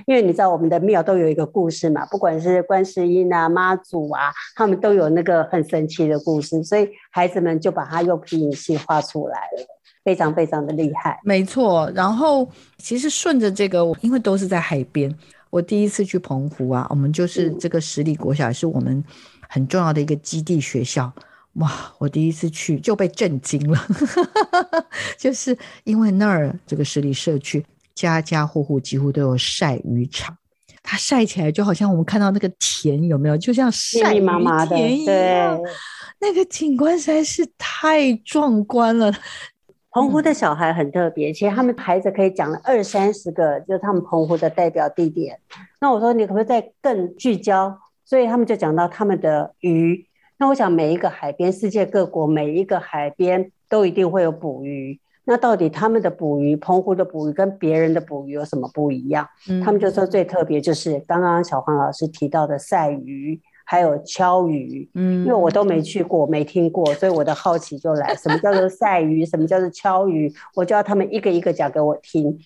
[0.07, 9.67] 因为你知道我们的庙都有一个故事嘛，不管是观世音啊、妈祖啊，他们都有那个很神奇的故事，所以孩子们就把它用皮影戏画出来了，
[10.05, 11.19] 非常非常的厉害。
[11.25, 15.13] 没错，然后其实顺着这个，因为都是在海边，
[15.51, 19.03] 我第一次去澎湖啊，我们就是这个十里国小是我们
[19.49, 21.13] 很重要的一个基地学校，
[21.55, 23.79] 哇，我第一次去就被震惊了，
[25.19, 27.65] 就是因为那儿这个十里社区。
[27.95, 30.37] 家家户户几乎都有晒鱼场，
[30.83, 34.27] 它晒起来就好像我们看到那个田有没有，就像晒鱼
[34.69, 35.61] 田一样。
[36.19, 39.13] 那个景观实在是太壮观了。
[39.93, 45.39] 澎湖的小孩很特别，其实他们孩子可以讲了二三十个，就是他们澎湖的代表地点。
[45.81, 47.79] 那我说你可不可以再更聚焦？
[48.05, 50.05] 所以他们就讲到他们的鱼。
[50.37, 55.01] 那我想每一个海边，世界各国每一个海边都一定会有捕鱼。
[55.27, 59.27] 那到底他们的捕鱼，澎湖的捕鱼跟别人的捕鱼有什么不一样？
[59.65, 64.87] 他们就说最特别就是刚刚小黄老师提到的晒鱼，还有敲鱼。
[64.95, 69.25] 嗯，因为我都没去过，没听过，所以我的好奇就来，什么叫做晒鱼？
[69.25, 70.31] 什么叫做敲鱼？
[70.55, 72.39] 我就要他们一个一个讲给我听。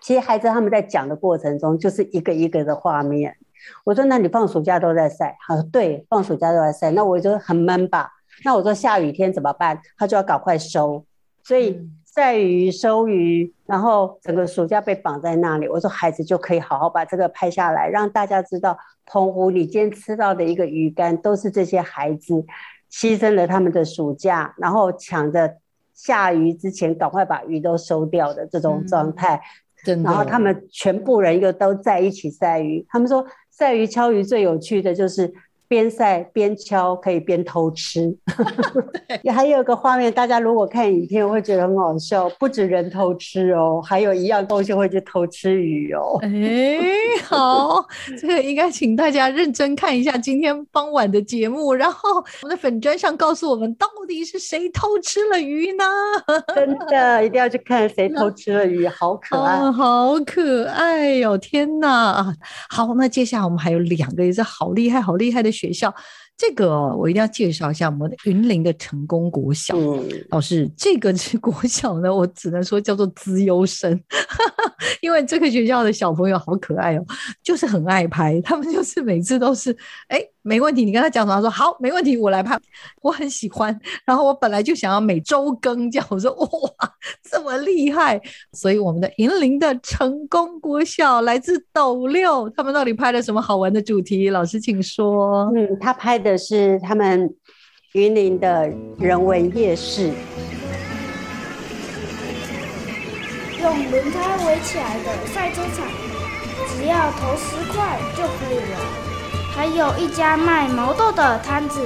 [0.00, 3.36] 其实孩子他们在讲的过程中，就是一个一个的画面。
[3.84, 5.36] 我说，那你放暑假都在晒？
[5.46, 6.90] 他说对，放暑假都在晒。
[6.92, 8.10] 那我就很闷吧？
[8.44, 9.80] 那我说下雨天怎么办？
[9.96, 11.04] 他就要赶快收，
[11.44, 11.88] 所以。
[12.10, 15.68] 晒鱼、收鱼，然后整个暑假被绑在那里。
[15.68, 22.34] 我说孩子就可以好好把这个拍下来，让大家知道澎湖你今天吃到的一个鱼干，都是这些孩子
[22.90, 25.58] 牺牲了他们的暑假，然后抢着
[25.94, 29.40] 下鱼之前赶快把鱼都收掉的这种状态。
[30.02, 32.84] 然后他们全部人又都在一起晒鱼。
[32.88, 33.24] 他们说
[33.58, 35.32] 在于、敲鱼最有趣的就是。
[35.68, 38.16] 边晒边敲，可以边偷吃。
[39.22, 42.28] 也还有个画面，大家如果看影片会觉得很好笑。
[42.38, 46.18] 不止人偷吃哦，还有一样东西会去偷吃鱼哦。
[46.22, 46.80] 哎，
[47.24, 47.84] 好，
[48.20, 55.84] 这个应该请大家认真看一下今天傍晚的节目，然后我们的粉砖上告诉我们到底是谁偷吃了鱼呢？
[56.54, 61.36] 真的一定要去看谁偷吃了鱼，好可爱，好可爱哟！
[61.36, 62.34] 天哪，
[62.70, 65.50] 好，那接下来我们还有两个也是好厉害、好厉害的。
[65.58, 65.94] 学校，
[66.38, 69.74] 这个我一定要介绍一下我们的云林的成功国小。
[70.30, 74.00] 老师，这个是国小呢，我只能说叫做资优生，
[75.02, 77.04] 因为这个学校的小朋友好可爱哦，
[77.42, 80.24] 就是很爱拍，他们就是每次都是哎。
[80.42, 81.34] 没问题，你跟他讲什么？
[81.34, 82.58] 他说好，没问题，我来拍，
[83.02, 83.78] 我很喜欢。
[84.06, 86.90] 然后我本来就想要每周更，这样我说哇，
[87.22, 88.18] 这么厉害！
[88.54, 94.30] 所以我们的银铃的成功国小来自斗六，他们到底拍了什么好玩的主题？
[94.30, 95.52] 老师请说。
[95.54, 97.32] 嗯，他拍的是他们
[97.92, 100.12] 云林的人文夜市，
[103.60, 105.86] 用轮胎围起来的赛车场，
[106.68, 108.78] 只要投十块就可以了。
[109.54, 111.80] 还有一家卖毛豆的摊子，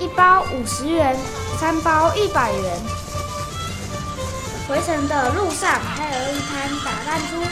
[0.00, 1.16] 一包五十元，
[1.58, 2.62] 三包一百元。
[4.68, 7.42] 回程的路上还有一摊打弹珠。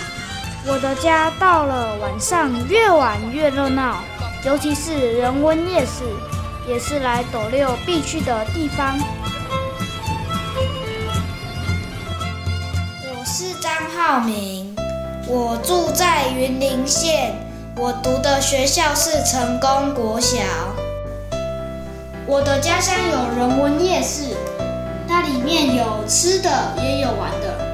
[0.66, 4.02] 我的家到了晚上越晚越热闹，
[4.44, 6.04] 尤其是人文夜市，
[6.68, 8.98] 也是来斗六必去的地方。
[13.08, 14.76] 我是张浩明，
[15.26, 17.34] 我住在云林县。
[17.76, 20.36] 我读的学校是成功国小。
[22.26, 24.36] 我的家乡有人文夜市，
[25.08, 26.50] 那里面有吃的
[26.82, 27.73] 也有玩的。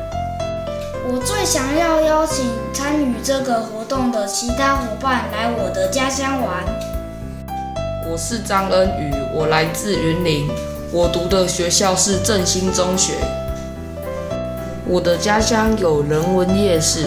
[1.12, 6.64] 我最想要邀请参与这个活动的其他伙伴来我的家乡玩。
[8.08, 10.48] 我是张恩宇，我来自云林，
[10.92, 13.14] 我读的学校是振兴中学。
[14.86, 17.06] 我的家乡有人文夜市。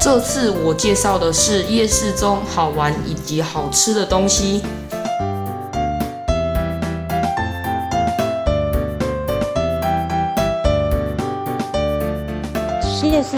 [0.00, 4.62] 这次我介绍的是夜市中好玩以及好吃的东西。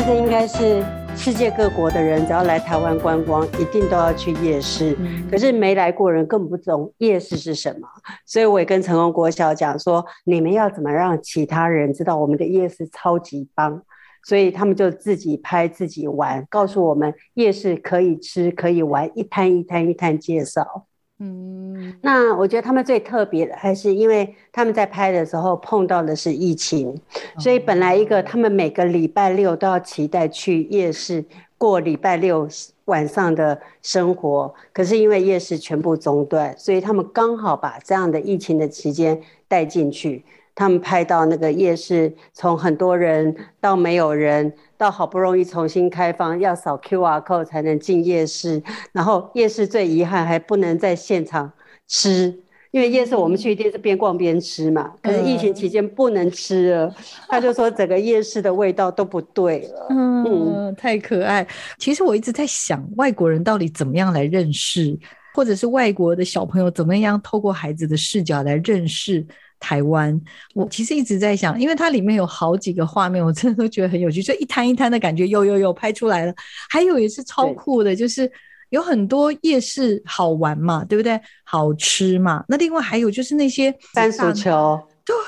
[0.09, 0.83] 这应该是
[1.15, 4.97] 世界各国的人只要来台湾观光，一定都要去夜市。
[5.31, 7.87] 可是没来过人更不懂夜市是什么，
[8.25, 13.83] 所以我也跟成功国小讲说，你们要怎么让其他人知道我们的夜市超级棒？
[14.25, 20.87] 所以他们就自己拍自己玩，告诉我们夜市可以吃可以玩，一摊一摊一摊介绍。
[21.21, 26.97] 嗯，那我觉得他们最特别的，还是因为他们在拍的时候碰到的是疫情，
[27.39, 31.25] 所以本来一个他们每个礼拜六都要期待去夜市
[31.57, 32.49] 过礼拜六
[32.85, 40.25] 晚上的生活，可是因为夜市全部中断，所以他们刚好把这样的疫情的期间带进去。
[40.59, 48.61] 他们拍到那个夜市，从很多人到没有人，到好不容易重新开放，要扫 QR code 才能进夜市。
[48.91, 51.53] 然后夜市最遗憾还不能在现场
[51.87, 52.37] 吃，
[52.73, 54.93] 因为夜市我们去一定是边逛边吃嘛。
[55.01, 56.93] 可是疫情期间不能吃了，
[57.31, 59.87] 他就说整个夜市的味道都不对了。
[59.91, 61.47] 嗯，太可爱。
[61.79, 64.99] 其实我一直在想，外国人到底怎么样来认识，
[65.37, 69.25] 或者是外国的小朋友怎么样透过孩子的视角来认识。
[69.61, 70.21] 台湾，
[70.55, 76.35] 我其实一直在想，因为它里面有好几个画面，我真的都觉得很有趣，就一摊一摊的感觉，又又又拍出来了。
[76.71, 78.31] 还有也是超酷的，就是
[78.71, 81.21] 有很多夜市好玩嘛，对不对？
[81.45, 82.45] 好吃嘛。
[82.49, 84.81] 那另外还有就是那些番薯球。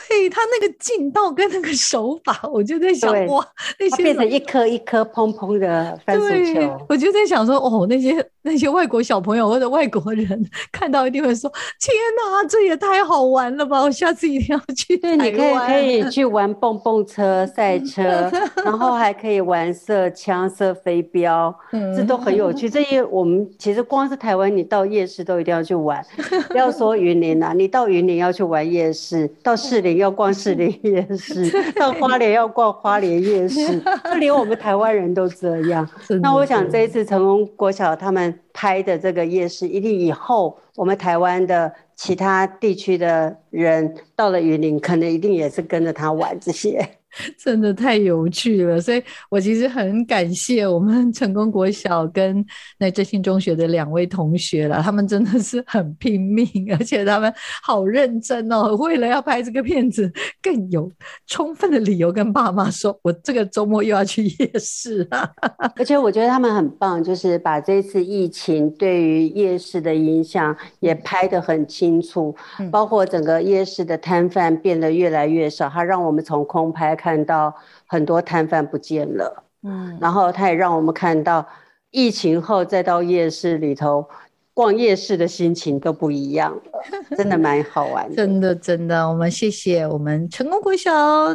[0.08, 3.46] 对他那个劲道跟那个手法，我就在想哇，
[3.78, 11.50] 那些变成一颗一颗砰砰的番薯球，我就在想说哦，那些那些外国小朋友或者外国人看到一定会说：
[11.80, 13.80] 天哪，这也太好玩了吧！
[13.80, 14.98] 我下次一定要去。
[14.98, 18.30] 对，你可以可以去玩蹦蹦车、赛 车，
[18.62, 21.54] 然后还可以玩射枪、射飞镖，
[21.96, 22.68] 这都很有趣。
[22.68, 26.04] 这些我们其实光是台湾，你到夜市都一定要去玩。
[26.48, 29.56] 不 要说云林啊，你到云林要去玩夜市，到。
[29.70, 35.88] 士林要逛士林夜市，到花莲要逛花莲夜市， 就连我们台湾人都这样。
[36.20, 46.84] 那我想这一次成功国小他们拍的这个夜市，一定以后我们台湾的其他地区的人到了云林，可能一定也是跟着他玩这些。
[47.36, 52.44] 真的太有趣了，所以我其实很感谢我们成功国小跟
[52.78, 57.32] 那振兴中学的两位同学了，他们真的是很拼命，而且他们
[57.64, 60.08] 好认真哦，为了要拍这个片子，
[60.40, 60.88] 更有
[61.26, 65.28] 充分的理由跟爸妈说，我这个周末又要去夜市啊。
[65.74, 72.32] 而且我觉得他们很棒，就是把这次疫情对于夜市的影响也拍得很清楚，
[72.70, 76.96] 包括整个夜市的摊贩变得越来越少，它让我们从空拍。
[77.00, 77.54] 看到
[77.86, 81.46] 很多摊贩不见了，嗯，然后他也让我们看到
[81.90, 84.06] 疫情后再到夜市里头
[84.52, 86.60] 逛夜市的心情都不一样了，
[87.16, 88.14] 真的蛮好玩的。
[88.14, 90.92] 真的真的，我们谢谢我们成功国小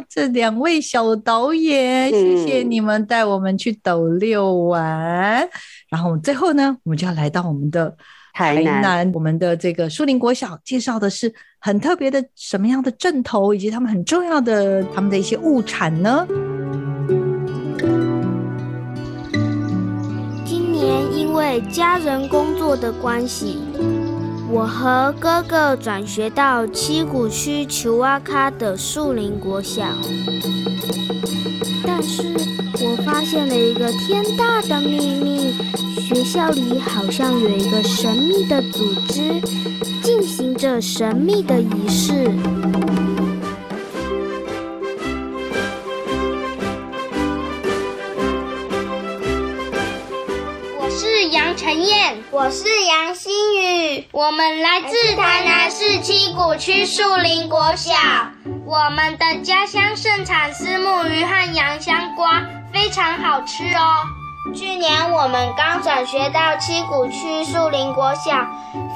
[0.08, 5.48] 这两位小导演，谢谢你们带我们去斗六玩。
[5.90, 7.96] 然后最后呢，我们就要来到我们的
[8.32, 11.34] 台南，我们的这个树林国小介绍的是。
[11.66, 16.24] 很特别的什么样的镇头，以及他们很重要的他们的一些物产呢？
[20.44, 23.58] 今年因为家人工作的关系，
[24.48, 29.88] 我和哥哥转学到七股区球瓦卡的树林国小，
[31.84, 32.32] 但是
[33.16, 35.54] 发现了一个天大的秘密，
[36.06, 39.40] 学校里好像有一个神秘的组织。
[40.02, 42.30] 进行着神秘的仪式。
[50.78, 57.94] 我是杨晨燕，我是杨新宇，我们来自台南市七股区树林国小。
[58.66, 62.42] 我们的家乡盛产丝木鱼和洋香瓜，
[62.72, 64.02] 非常好吃哦。
[64.56, 68.44] 去年我们刚转学到七股区树林国小，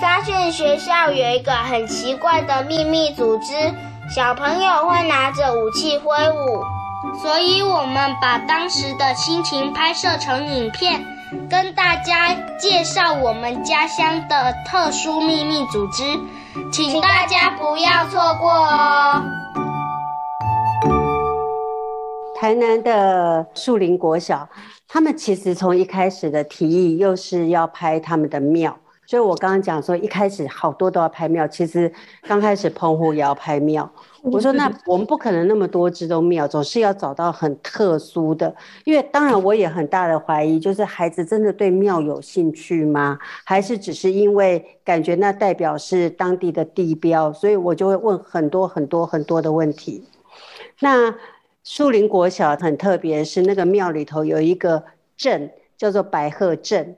[0.00, 3.72] 发现学校有一个很奇怪的秘密组织，
[4.12, 6.64] 小朋友会拿着武器挥舞，
[7.22, 11.00] 所以我们把当时的心情拍摄成影片，
[11.48, 16.02] 跟大家介绍我们家乡的特殊秘密组织，
[16.72, 19.22] 请大家不要错过哦。
[22.40, 24.48] 台南的树林国小。
[24.88, 28.74] 他们其实从一开始的提议又是要拍他们的庙，
[29.04, 31.46] 所以我刚刚讲说一开始好多都要拍庙。
[31.46, 33.88] 其实刚开始澎湖也要拍庙，
[34.22, 38.56] 我说那我们不可能那么多只都庙，总是要找到很特殊的。
[38.84, 43.18] 因为当然我也很大的怀疑，就是孩子真的对庙有兴趣吗？
[43.44, 50.02] 还是只是因为感觉那代表是当地的地标，所以我就会问很多很多很多的问题。
[50.80, 51.14] 那。
[51.62, 54.82] 树林国小很特别，是那个庙里头有一个
[55.16, 56.96] 镇，叫做白鹤镇。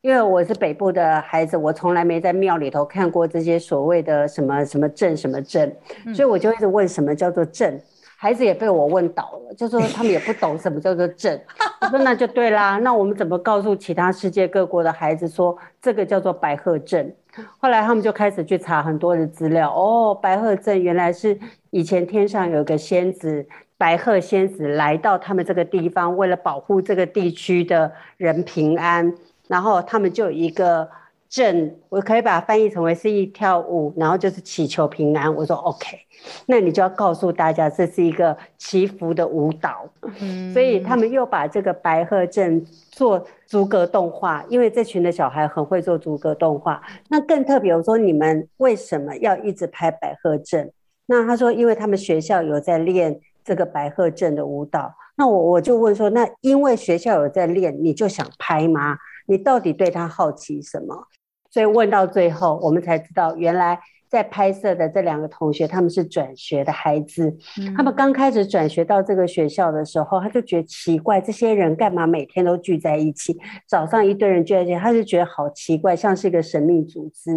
[0.00, 5.72] 因为我是北部的孩子，我从来没在庙里头看过这些所谓的什么什么镇什么镇，
[6.12, 7.80] 所以我就一直问什么叫做镇。
[8.16, 11.40] 孩子也被我问倒了，就说他们也不懂什么叫做镇。
[11.82, 17.14] 我说那就对啦，那我们怎么告诉其他世界各国的孩子说这个叫做白鹤镇？
[17.58, 19.72] 后来他们就开始去查很多的资料。
[19.72, 21.38] 哦，白鹤镇原来是
[21.70, 23.44] 以前天上有个仙子，
[23.82, 29.12] 白鹤仙子来到他们这个地方，为了保护这个地区的人平安，
[29.48, 30.88] 然后他们就有一个。
[31.34, 35.34] 镇，我可以把它翻译成为是一跳舞，然后就是祈求平安。
[35.34, 35.96] 我说 OK，
[36.44, 39.88] 那你就要告诉大家这是一个祈福的舞蹈。
[40.20, 46.82] 嗯，所以他们又把这个白鹤镇做逐格动画，因为这群的小孩很会做逐格动画。
[47.08, 50.70] 那更特别，我说你们为什么要一直拍白鹤镇？
[51.06, 54.94] 那他说，因为他们学校有在练这个白鹤镇的舞蹈。
[55.16, 58.96] 那我我就问说，那因为学校有在练，你就想拍吗？
[59.26, 61.06] 你到底对他好奇什么？
[61.50, 63.78] 所以问到最后，我们才知道，原来
[64.08, 67.36] 在拍摄的这两个同学，他们是转学的孩子。
[67.76, 73.38] 他们刚开始转学到这个学校的时候，他就觉得奇怪，这些人干嘛每天都聚在一起？
[73.68, 77.30] 早上一堆人聚在一起，他就觉得好奇怪，像是一个神秘组织。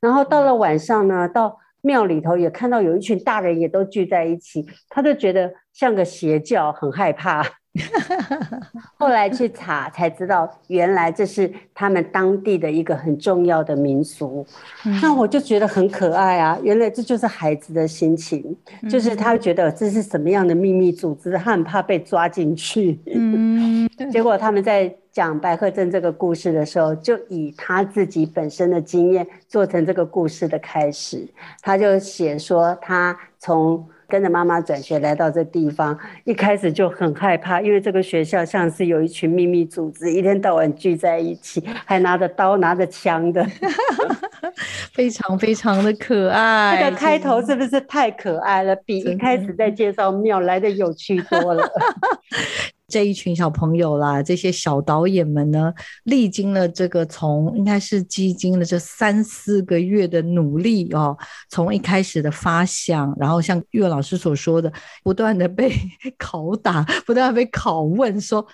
[0.00, 7.59] 然后到了晚上呢，到庙里头也看到有一群大人也都聚在一起，他就觉得像个邪教，很害怕。
[8.98, 14.44] 后来去查才知道，原来这是他们当地的一个很重要的民俗。
[15.00, 16.58] 那我就觉得很可爱啊！
[16.64, 18.56] 原来这就是孩子的心情，
[18.90, 22.98] 就是他觉得这是什么样的秘密组织，他很怕被抓进去。
[23.06, 31.24] 嗯，结果他们在讲白鹤镇这个故事的时候，就以他自己本身的经验做成这个故事的开始。
[31.62, 33.88] 他就写说，他从。
[34.10, 43.46] 跟着妈妈转学来到这地方，一开始就很害怕，因为这个学校像是有一群秘密组织，一天到晚聚在一起，还拿着刀、拿着枪的，
[44.92, 46.76] 非常非常的可爱。
[46.82, 48.74] 这个开头是不是太可爱了？
[48.84, 51.64] 比一开始在介绍庙来的有趣多了。
[52.90, 55.72] 这一群小朋友啦，这些小导演们呢，
[56.04, 61.16] 历经了这个从应该是基金的这三四个月的努力哦，
[61.48, 64.72] 从一开始的发想，然后像岳老师所说的，
[65.04, 65.72] 不断的被
[66.18, 68.44] 拷打，不断被拷问，说，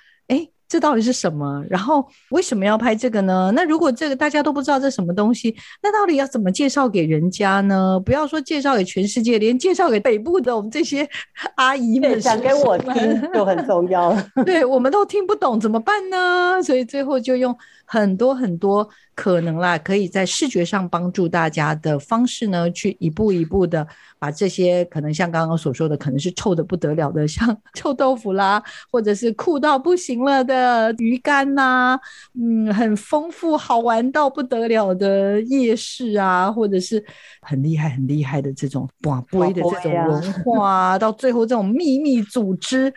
[0.68, 1.64] 这到底是什么？
[1.70, 3.52] 然后为什么要拍这个呢？
[3.54, 8.00] 那如果这个大家都不知道这什么东西，那到底要怎么介绍给人家呢？
[8.04, 11.08] 不要说介绍给全世界，连介绍给北部的我们这些
[11.56, 14.16] 阿姨们讲给我听就很重要。
[14.44, 16.62] 对我们都听不懂怎么办呢？
[16.62, 23.84] 所以最后就用很多很多可能啦，可以在视觉上帮助大家的方式呢，去一步一步的。
[24.18, 31.98] 把这些可能像刚刚所说的，可能是臭的不得了的，像臭豆腐啦，或者是酷到不行了的鱼干呐，
[32.34, 37.02] 嗯，很丰富好玩到不得了的夜市啊，或者是
[37.42, 42.92] 很厉害很厉害的这种广播的这种文化，到最后这种秘密组织，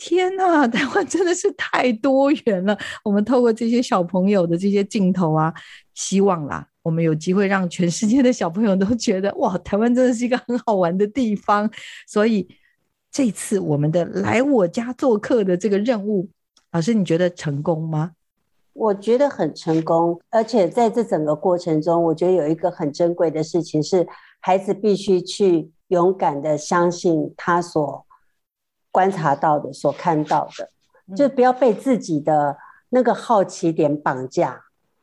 [0.00, 2.76] 天呐，台湾真的是太多元了。
[3.04, 5.52] 我们透过这些小朋友的这些镜头啊，
[5.94, 6.66] 希望啦。
[6.82, 11.70] 我们有机会让全世界的小朋友都觉得哇，台湾真的是一个很好玩的地方。
[12.08, 12.48] 所以
[13.12, 16.30] 这次我们的来我家做客的这个任务，
[16.72, 18.12] 老师你觉得成功吗？
[18.72, 24.08] 我觉得很成功，而且在这整个过程中，我觉得有一个很珍贵的事情是，
[24.40, 28.06] 孩子必须去勇敢的相信他所
[28.90, 32.56] 观察到的、所看到的，就不要被自己的
[32.88, 34.62] 那个好奇点绑架。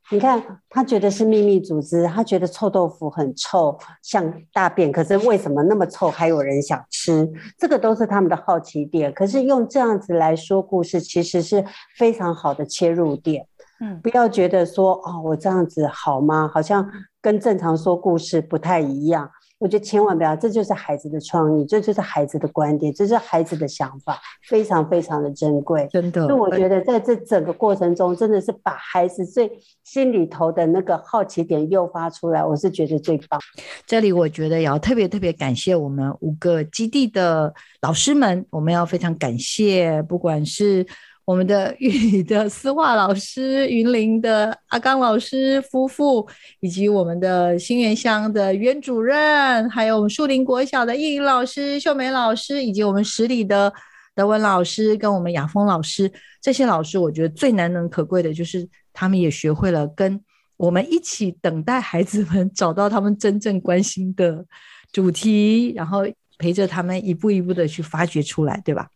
[0.10, 4.90] 你看，他觉得是秘密组织，他觉得臭豆腐很臭，像大便。
[4.90, 7.30] 可是为什么那么臭，还有人想吃？
[7.58, 9.14] 这个都是他们的好奇点。
[9.14, 11.62] 可是用这样子来说故事，其实是
[11.98, 13.46] 非常好的切入点。
[13.82, 16.50] 嗯，不要觉得说，哦，我这样子好吗？
[16.54, 16.90] 好像
[17.22, 19.30] 跟正常说故事不太一样。
[19.60, 26.28] 我觉得千万不要，这就是孩子的创意，这就是孩子的观点，这是孩子的想法，非常非常的珍贵，真的。
[26.28, 29.52] 所以我觉得在这整个过程中，真的是把孩子最
[29.84, 33.40] 心里头的那个好奇点诱发出来，我是觉得最棒。
[33.86, 40.86] 这里我觉得要特别特别感谢我们五个基地的老师们，我们要非常感谢，不管是。
[41.28, 46.26] 我们的玉里的思画老师、云林的阿刚老师夫妇，
[46.62, 53.74] 以及我们的新源乡的袁主任，还有我们树林国小的易颖老师、秀美老师，以及我们十里的
[54.16, 56.10] 德文老师跟我们雅峰老师，
[56.42, 60.18] 这些老师，我觉得最难能可贵的就是他们也学会了跟
[60.56, 64.46] 我们一起等待孩子们找到他们真正关心的
[64.94, 66.08] 主题，然后
[66.38, 68.88] 陪着他们一步一步的去发掘出来，对吧？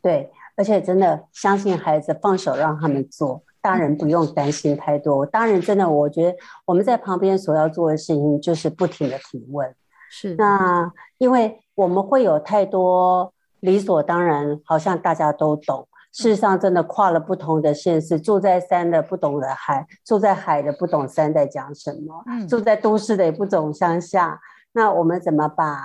[0.00, 0.30] 对。
[0.56, 5.24] 而且真的相信孩子，放手让他们做，大人不用担心太多。
[5.24, 9.74] 大人真的，我觉得我们在旁边所要做的事情就是不停的提问。
[10.10, 15.88] 是，那因为我们会有太多理所当然，好像大家都懂。
[16.12, 24.38] 事实上，真的跨了不同的县市，住在山的不懂得海，住在海的不懂山在讲什么，住在都市的也不懂乡下。
[24.72, 25.80] 那我们怎么把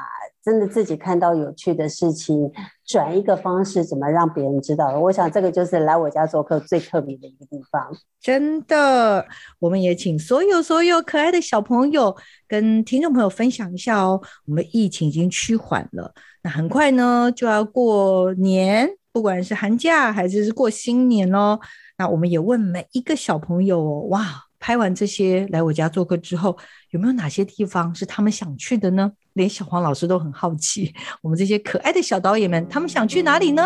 [0.48, 2.50] 真的自己看到有趣的事情，
[2.86, 4.98] 转一个方式，怎么让别人知道？
[4.98, 7.86] 我想这个就是来我家做客最特别的一个地方。
[8.22, 9.26] 真的，
[9.60, 12.16] 我们也请所有所有可爱的小朋友
[12.48, 14.22] 跟听众朋友分享一下哦。
[14.46, 18.90] 我们疫情已经趋缓了，那很快呢就要过年。
[19.12, 21.60] 不管是寒假还是是过新年哦，
[21.98, 26.58] 那我们也问每一个小朋友，哇，拍完这些来我家做客之后，
[26.92, 29.12] 有没有哪些地方是他们想去的呢？
[29.34, 33.64] 连小黄老师都很好奇， 我们这些可爱的小导演们，他们想去哪里呢？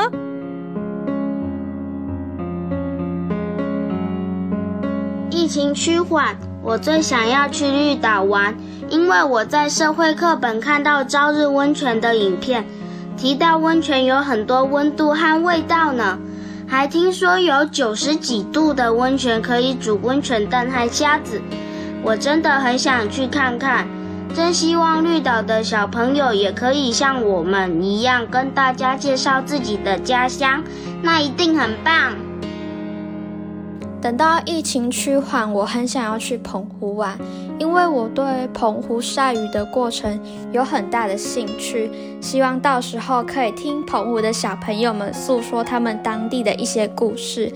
[5.30, 8.56] 疫情趋缓，我最想要去绿岛玩，
[8.90, 12.66] 因为我在社会课本看到朝日温泉的影片。
[13.18, 16.18] 提到温泉有很多温度和味道呢，
[16.72, 21.42] 还听说有九十几度的温泉可以煮温泉蛋和虾子，
[22.02, 23.86] 我真的很想去看看。
[24.34, 30.64] 真希望绿岛的小朋友也可以像我们一样跟大家介绍自己的家乡，
[31.02, 32.14] 那一定很棒。
[34.02, 37.20] 等到疫情趋缓，我很想要去澎湖玩，
[37.62, 40.20] 因为我对澎湖晒鱼的过程
[40.52, 41.92] 有很大的兴趣。
[42.20, 47.52] 希望到时候可以听澎湖的小朋友们诉说他们当地的一些故事。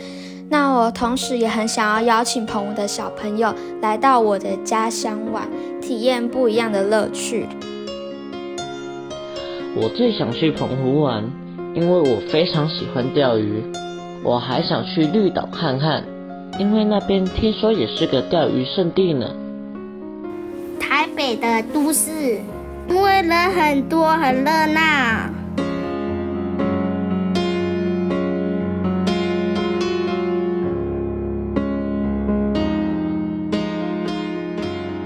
[0.48, 3.52] 那我同时也很想要邀请澎湖的小朋友
[3.82, 5.50] 来到我的家乡玩，
[5.82, 7.48] 体验不一样的乐趣。
[9.76, 11.24] 我最想去澎湖玩，
[11.74, 13.64] 因为我非常喜欢钓鱼。
[14.24, 16.04] 我还想去绿岛看看。
[16.60, 19.28] 因为那边听说也是个钓鱼圣地呢。
[20.80, 22.40] 台北的都市，
[22.88, 25.30] 因为人很多，很热闹。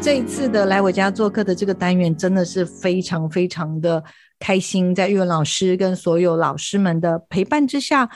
[0.02, 4.04] 这一次的来我家做客的这个单元，真的是非常非常的
[4.40, 8.10] 开心，在玉文老师跟所有老师们的陪伴之下。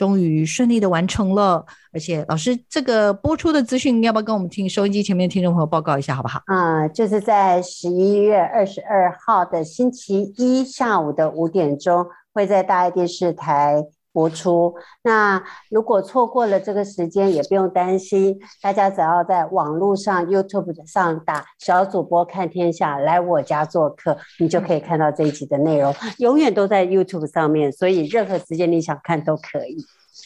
[0.00, 6.40] 终于顺利的完成了，而且老师这个播出的资讯，要不要跟我们听收音机前面听众朋友报告一下，好不好？
[6.46, 14.74] 啊，就是在十一月二十二号的星期一下午的五点钟，会在大爱电视台播出。
[15.02, 29.76] 那如果错过了这个时间，也不用担心，大家只要在网络上 YouTube 上打“小主播看天下”，来我家做客，你就可以看到这一集的内容，永远都在 YouTube 上面，所以任何时间你想看都可以。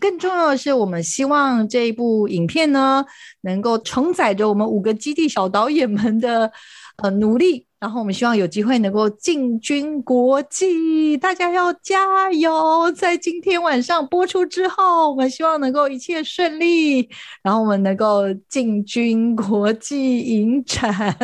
[0.01, 3.05] 更重要的是，我们希望这一部影片呢，
[3.43, 6.51] 能够承载着我们五个基地小导演们的
[7.03, 7.67] 呃努力。
[7.85, 12.91] 然后我们希望有机会能够进军国际，大家要加油！
[12.93, 17.07] 在今天晚上播出之后，我们希望能够一切顺利，
[17.43, 21.15] 然后我们能够进军国际影展。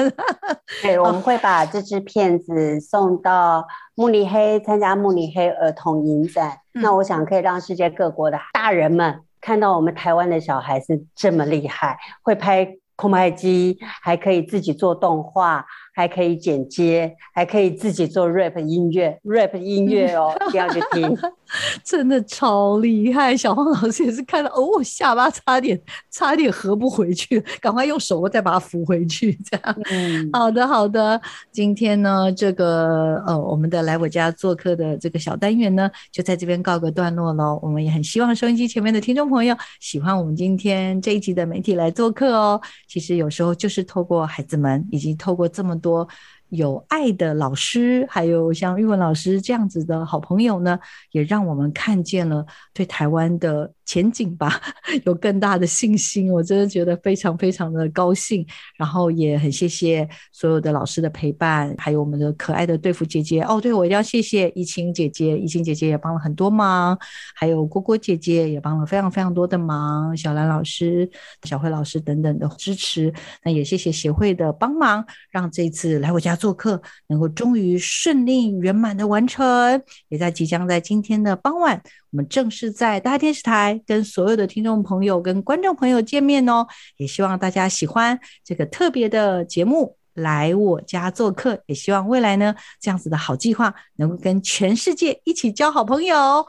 [0.82, 6.58] 对， 我们会把这支片子送到慕尼黑参加慕尼黑儿童影展。
[6.72, 15.64] 那我想可以让世界各国的大人们看到我们台湾的小孩是这么厉害，会拍空拍机，还可以自己做动画。
[15.92, 21.16] 还可以剪接，还可以自己做 rap 音乐，rap 音乐哦，一定要去听，
[21.84, 23.36] 真的超厉害！
[23.36, 25.80] 小黄老师也是看到哦，下巴差点
[26.10, 29.76] 差点合不回去，赶快用手再把它扶回去，这样。
[29.90, 31.20] 嗯，好的好的，
[31.50, 37.58] 今天呢，这个呃，我们的来我家做客的这个小单元呢，就在这边告个段落喽。
[37.62, 42.60] 我们也很希望收音机前面的听众朋友喜欢我们今天这一集的媒体来做客哦。
[42.86, 45.79] 其实有时候就是透过孩子们，以及透过这么。
[45.80, 46.06] 多
[46.50, 50.78] 有爱的老师，还有像玉文老师这样子的好朋友呢，
[51.10, 53.72] 也让我们看见了对台湾的。
[53.90, 54.60] 前景吧，
[55.04, 58.46] 有更大的信心，我真的觉得非常非常的高兴。
[58.78, 63.42] 然后也很谢谢所有的老师的陪伴，还有我们的可爱的队服姐姐。
[63.42, 66.96] 哦，对，我一定要谢谢怡晴姐姐，怡晴姐姐也帮了很多忙，
[67.34, 71.10] 还有郭郭姐姐也帮了非常非常多的忙，小兰老师、
[71.42, 73.12] 小慧老师等等的支持。
[73.42, 81.82] 那也谢谢协会的帮忙，让这次来我家做客能够终于顺利圆满的完成，也在即将在今天的傍晚。
[82.12, 91.62] 我们正式在大电视台跟所有的听众朋友、跟观众朋友见面哦，也希望大家喜欢这个特别的节目，来我家做客。
[91.66, 96.44] 也希望未来呢，这样子的好计划能够跟全世界一起交好朋友。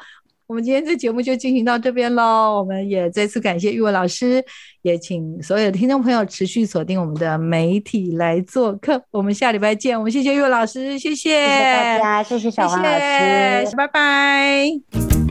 [0.47, 2.57] 我们今天这节目就进行到这边喽。
[2.59, 4.43] 我们也再次感谢玉文老师，
[4.81, 9.01] 也请所有的听众朋友持续锁定我们的媒体来做客。
[9.11, 9.97] 我们下礼拜见。
[9.97, 11.63] 我们谢谢玉文老师，谢谢，谢谢
[11.99, 15.30] 大家，谢谢小黄老师，拜拜。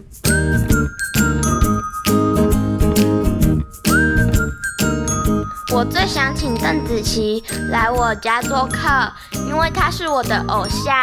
[5.73, 9.11] 我最想请邓紫棋来我家做客，
[9.47, 10.95] 因为她是我的偶像，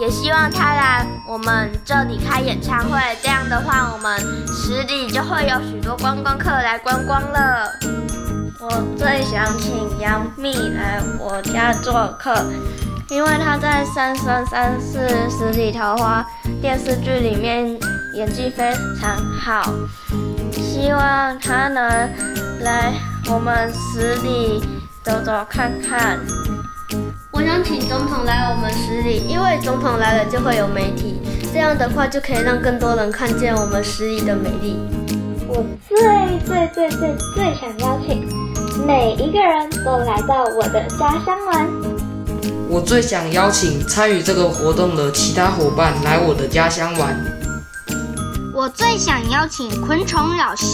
[0.00, 3.00] 也希望她来我们这里开演唱会。
[3.22, 7.70] 这样的话，我们十里就会有许多观光客来观光了。
[8.60, 12.34] 我最想请杨幂来我家做客，
[13.08, 16.26] 因为她在《三生三世十里桃花》
[16.60, 17.78] 电视剧里面
[18.14, 19.72] 演技非常好，
[20.52, 21.82] 希望他能
[22.62, 22.92] 来。
[23.30, 24.58] 我们十里
[25.04, 26.18] 走走看看。
[27.30, 31.20] 我想请总统来我们十里，因为总统来了就会有媒体，
[31.52, 34.78] 这样的话就可以让更多人看见我们十里的美丽。
[35.46, 35.98] 我最
[36.46, 38.26] 最最最最想邀请
[38.86, 41.68] 每一个人都来到我的家乡玩。
[42.70, 47.14] 我最想邀请参与这个活动的其他伙伴来我的家乡玩。
[48.58, 50.66] 我最想邀请昆虫老师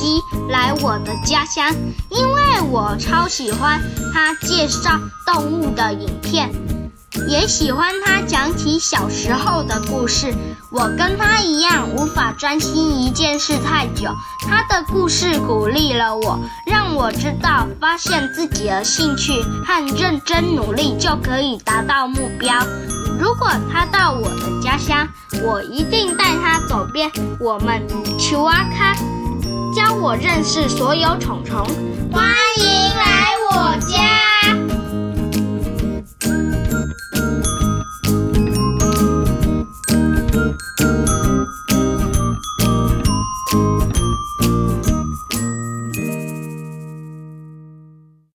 [0.49, 1.71] 来我的家乡，
[2.09, 3.79] 因为我超喜欢
[4.11, 6.51] 他介绍动物的影片，
[7.29, 10.33] 也喜欢他讲起小时候的故事。
[10.73, 14.09] 我跟他一样，无法专心一件事太久。
[14.49, 22.55] 他的故事鼓励了我，让我知道发现自己的兴趣和认真努力就可以达到目标。
[23.25, 25.09] 如果他到我的家乡，
[25.43, 27.11] 我一定带他走遍
[27.41, 27.83] 我们
[28.19, 28.95] 丘阿卡，
[29.75, 31.65] 教我认识所有虫虫。
[32.13, 32.27] 欢
[32.59, 34.24] 迎来我家。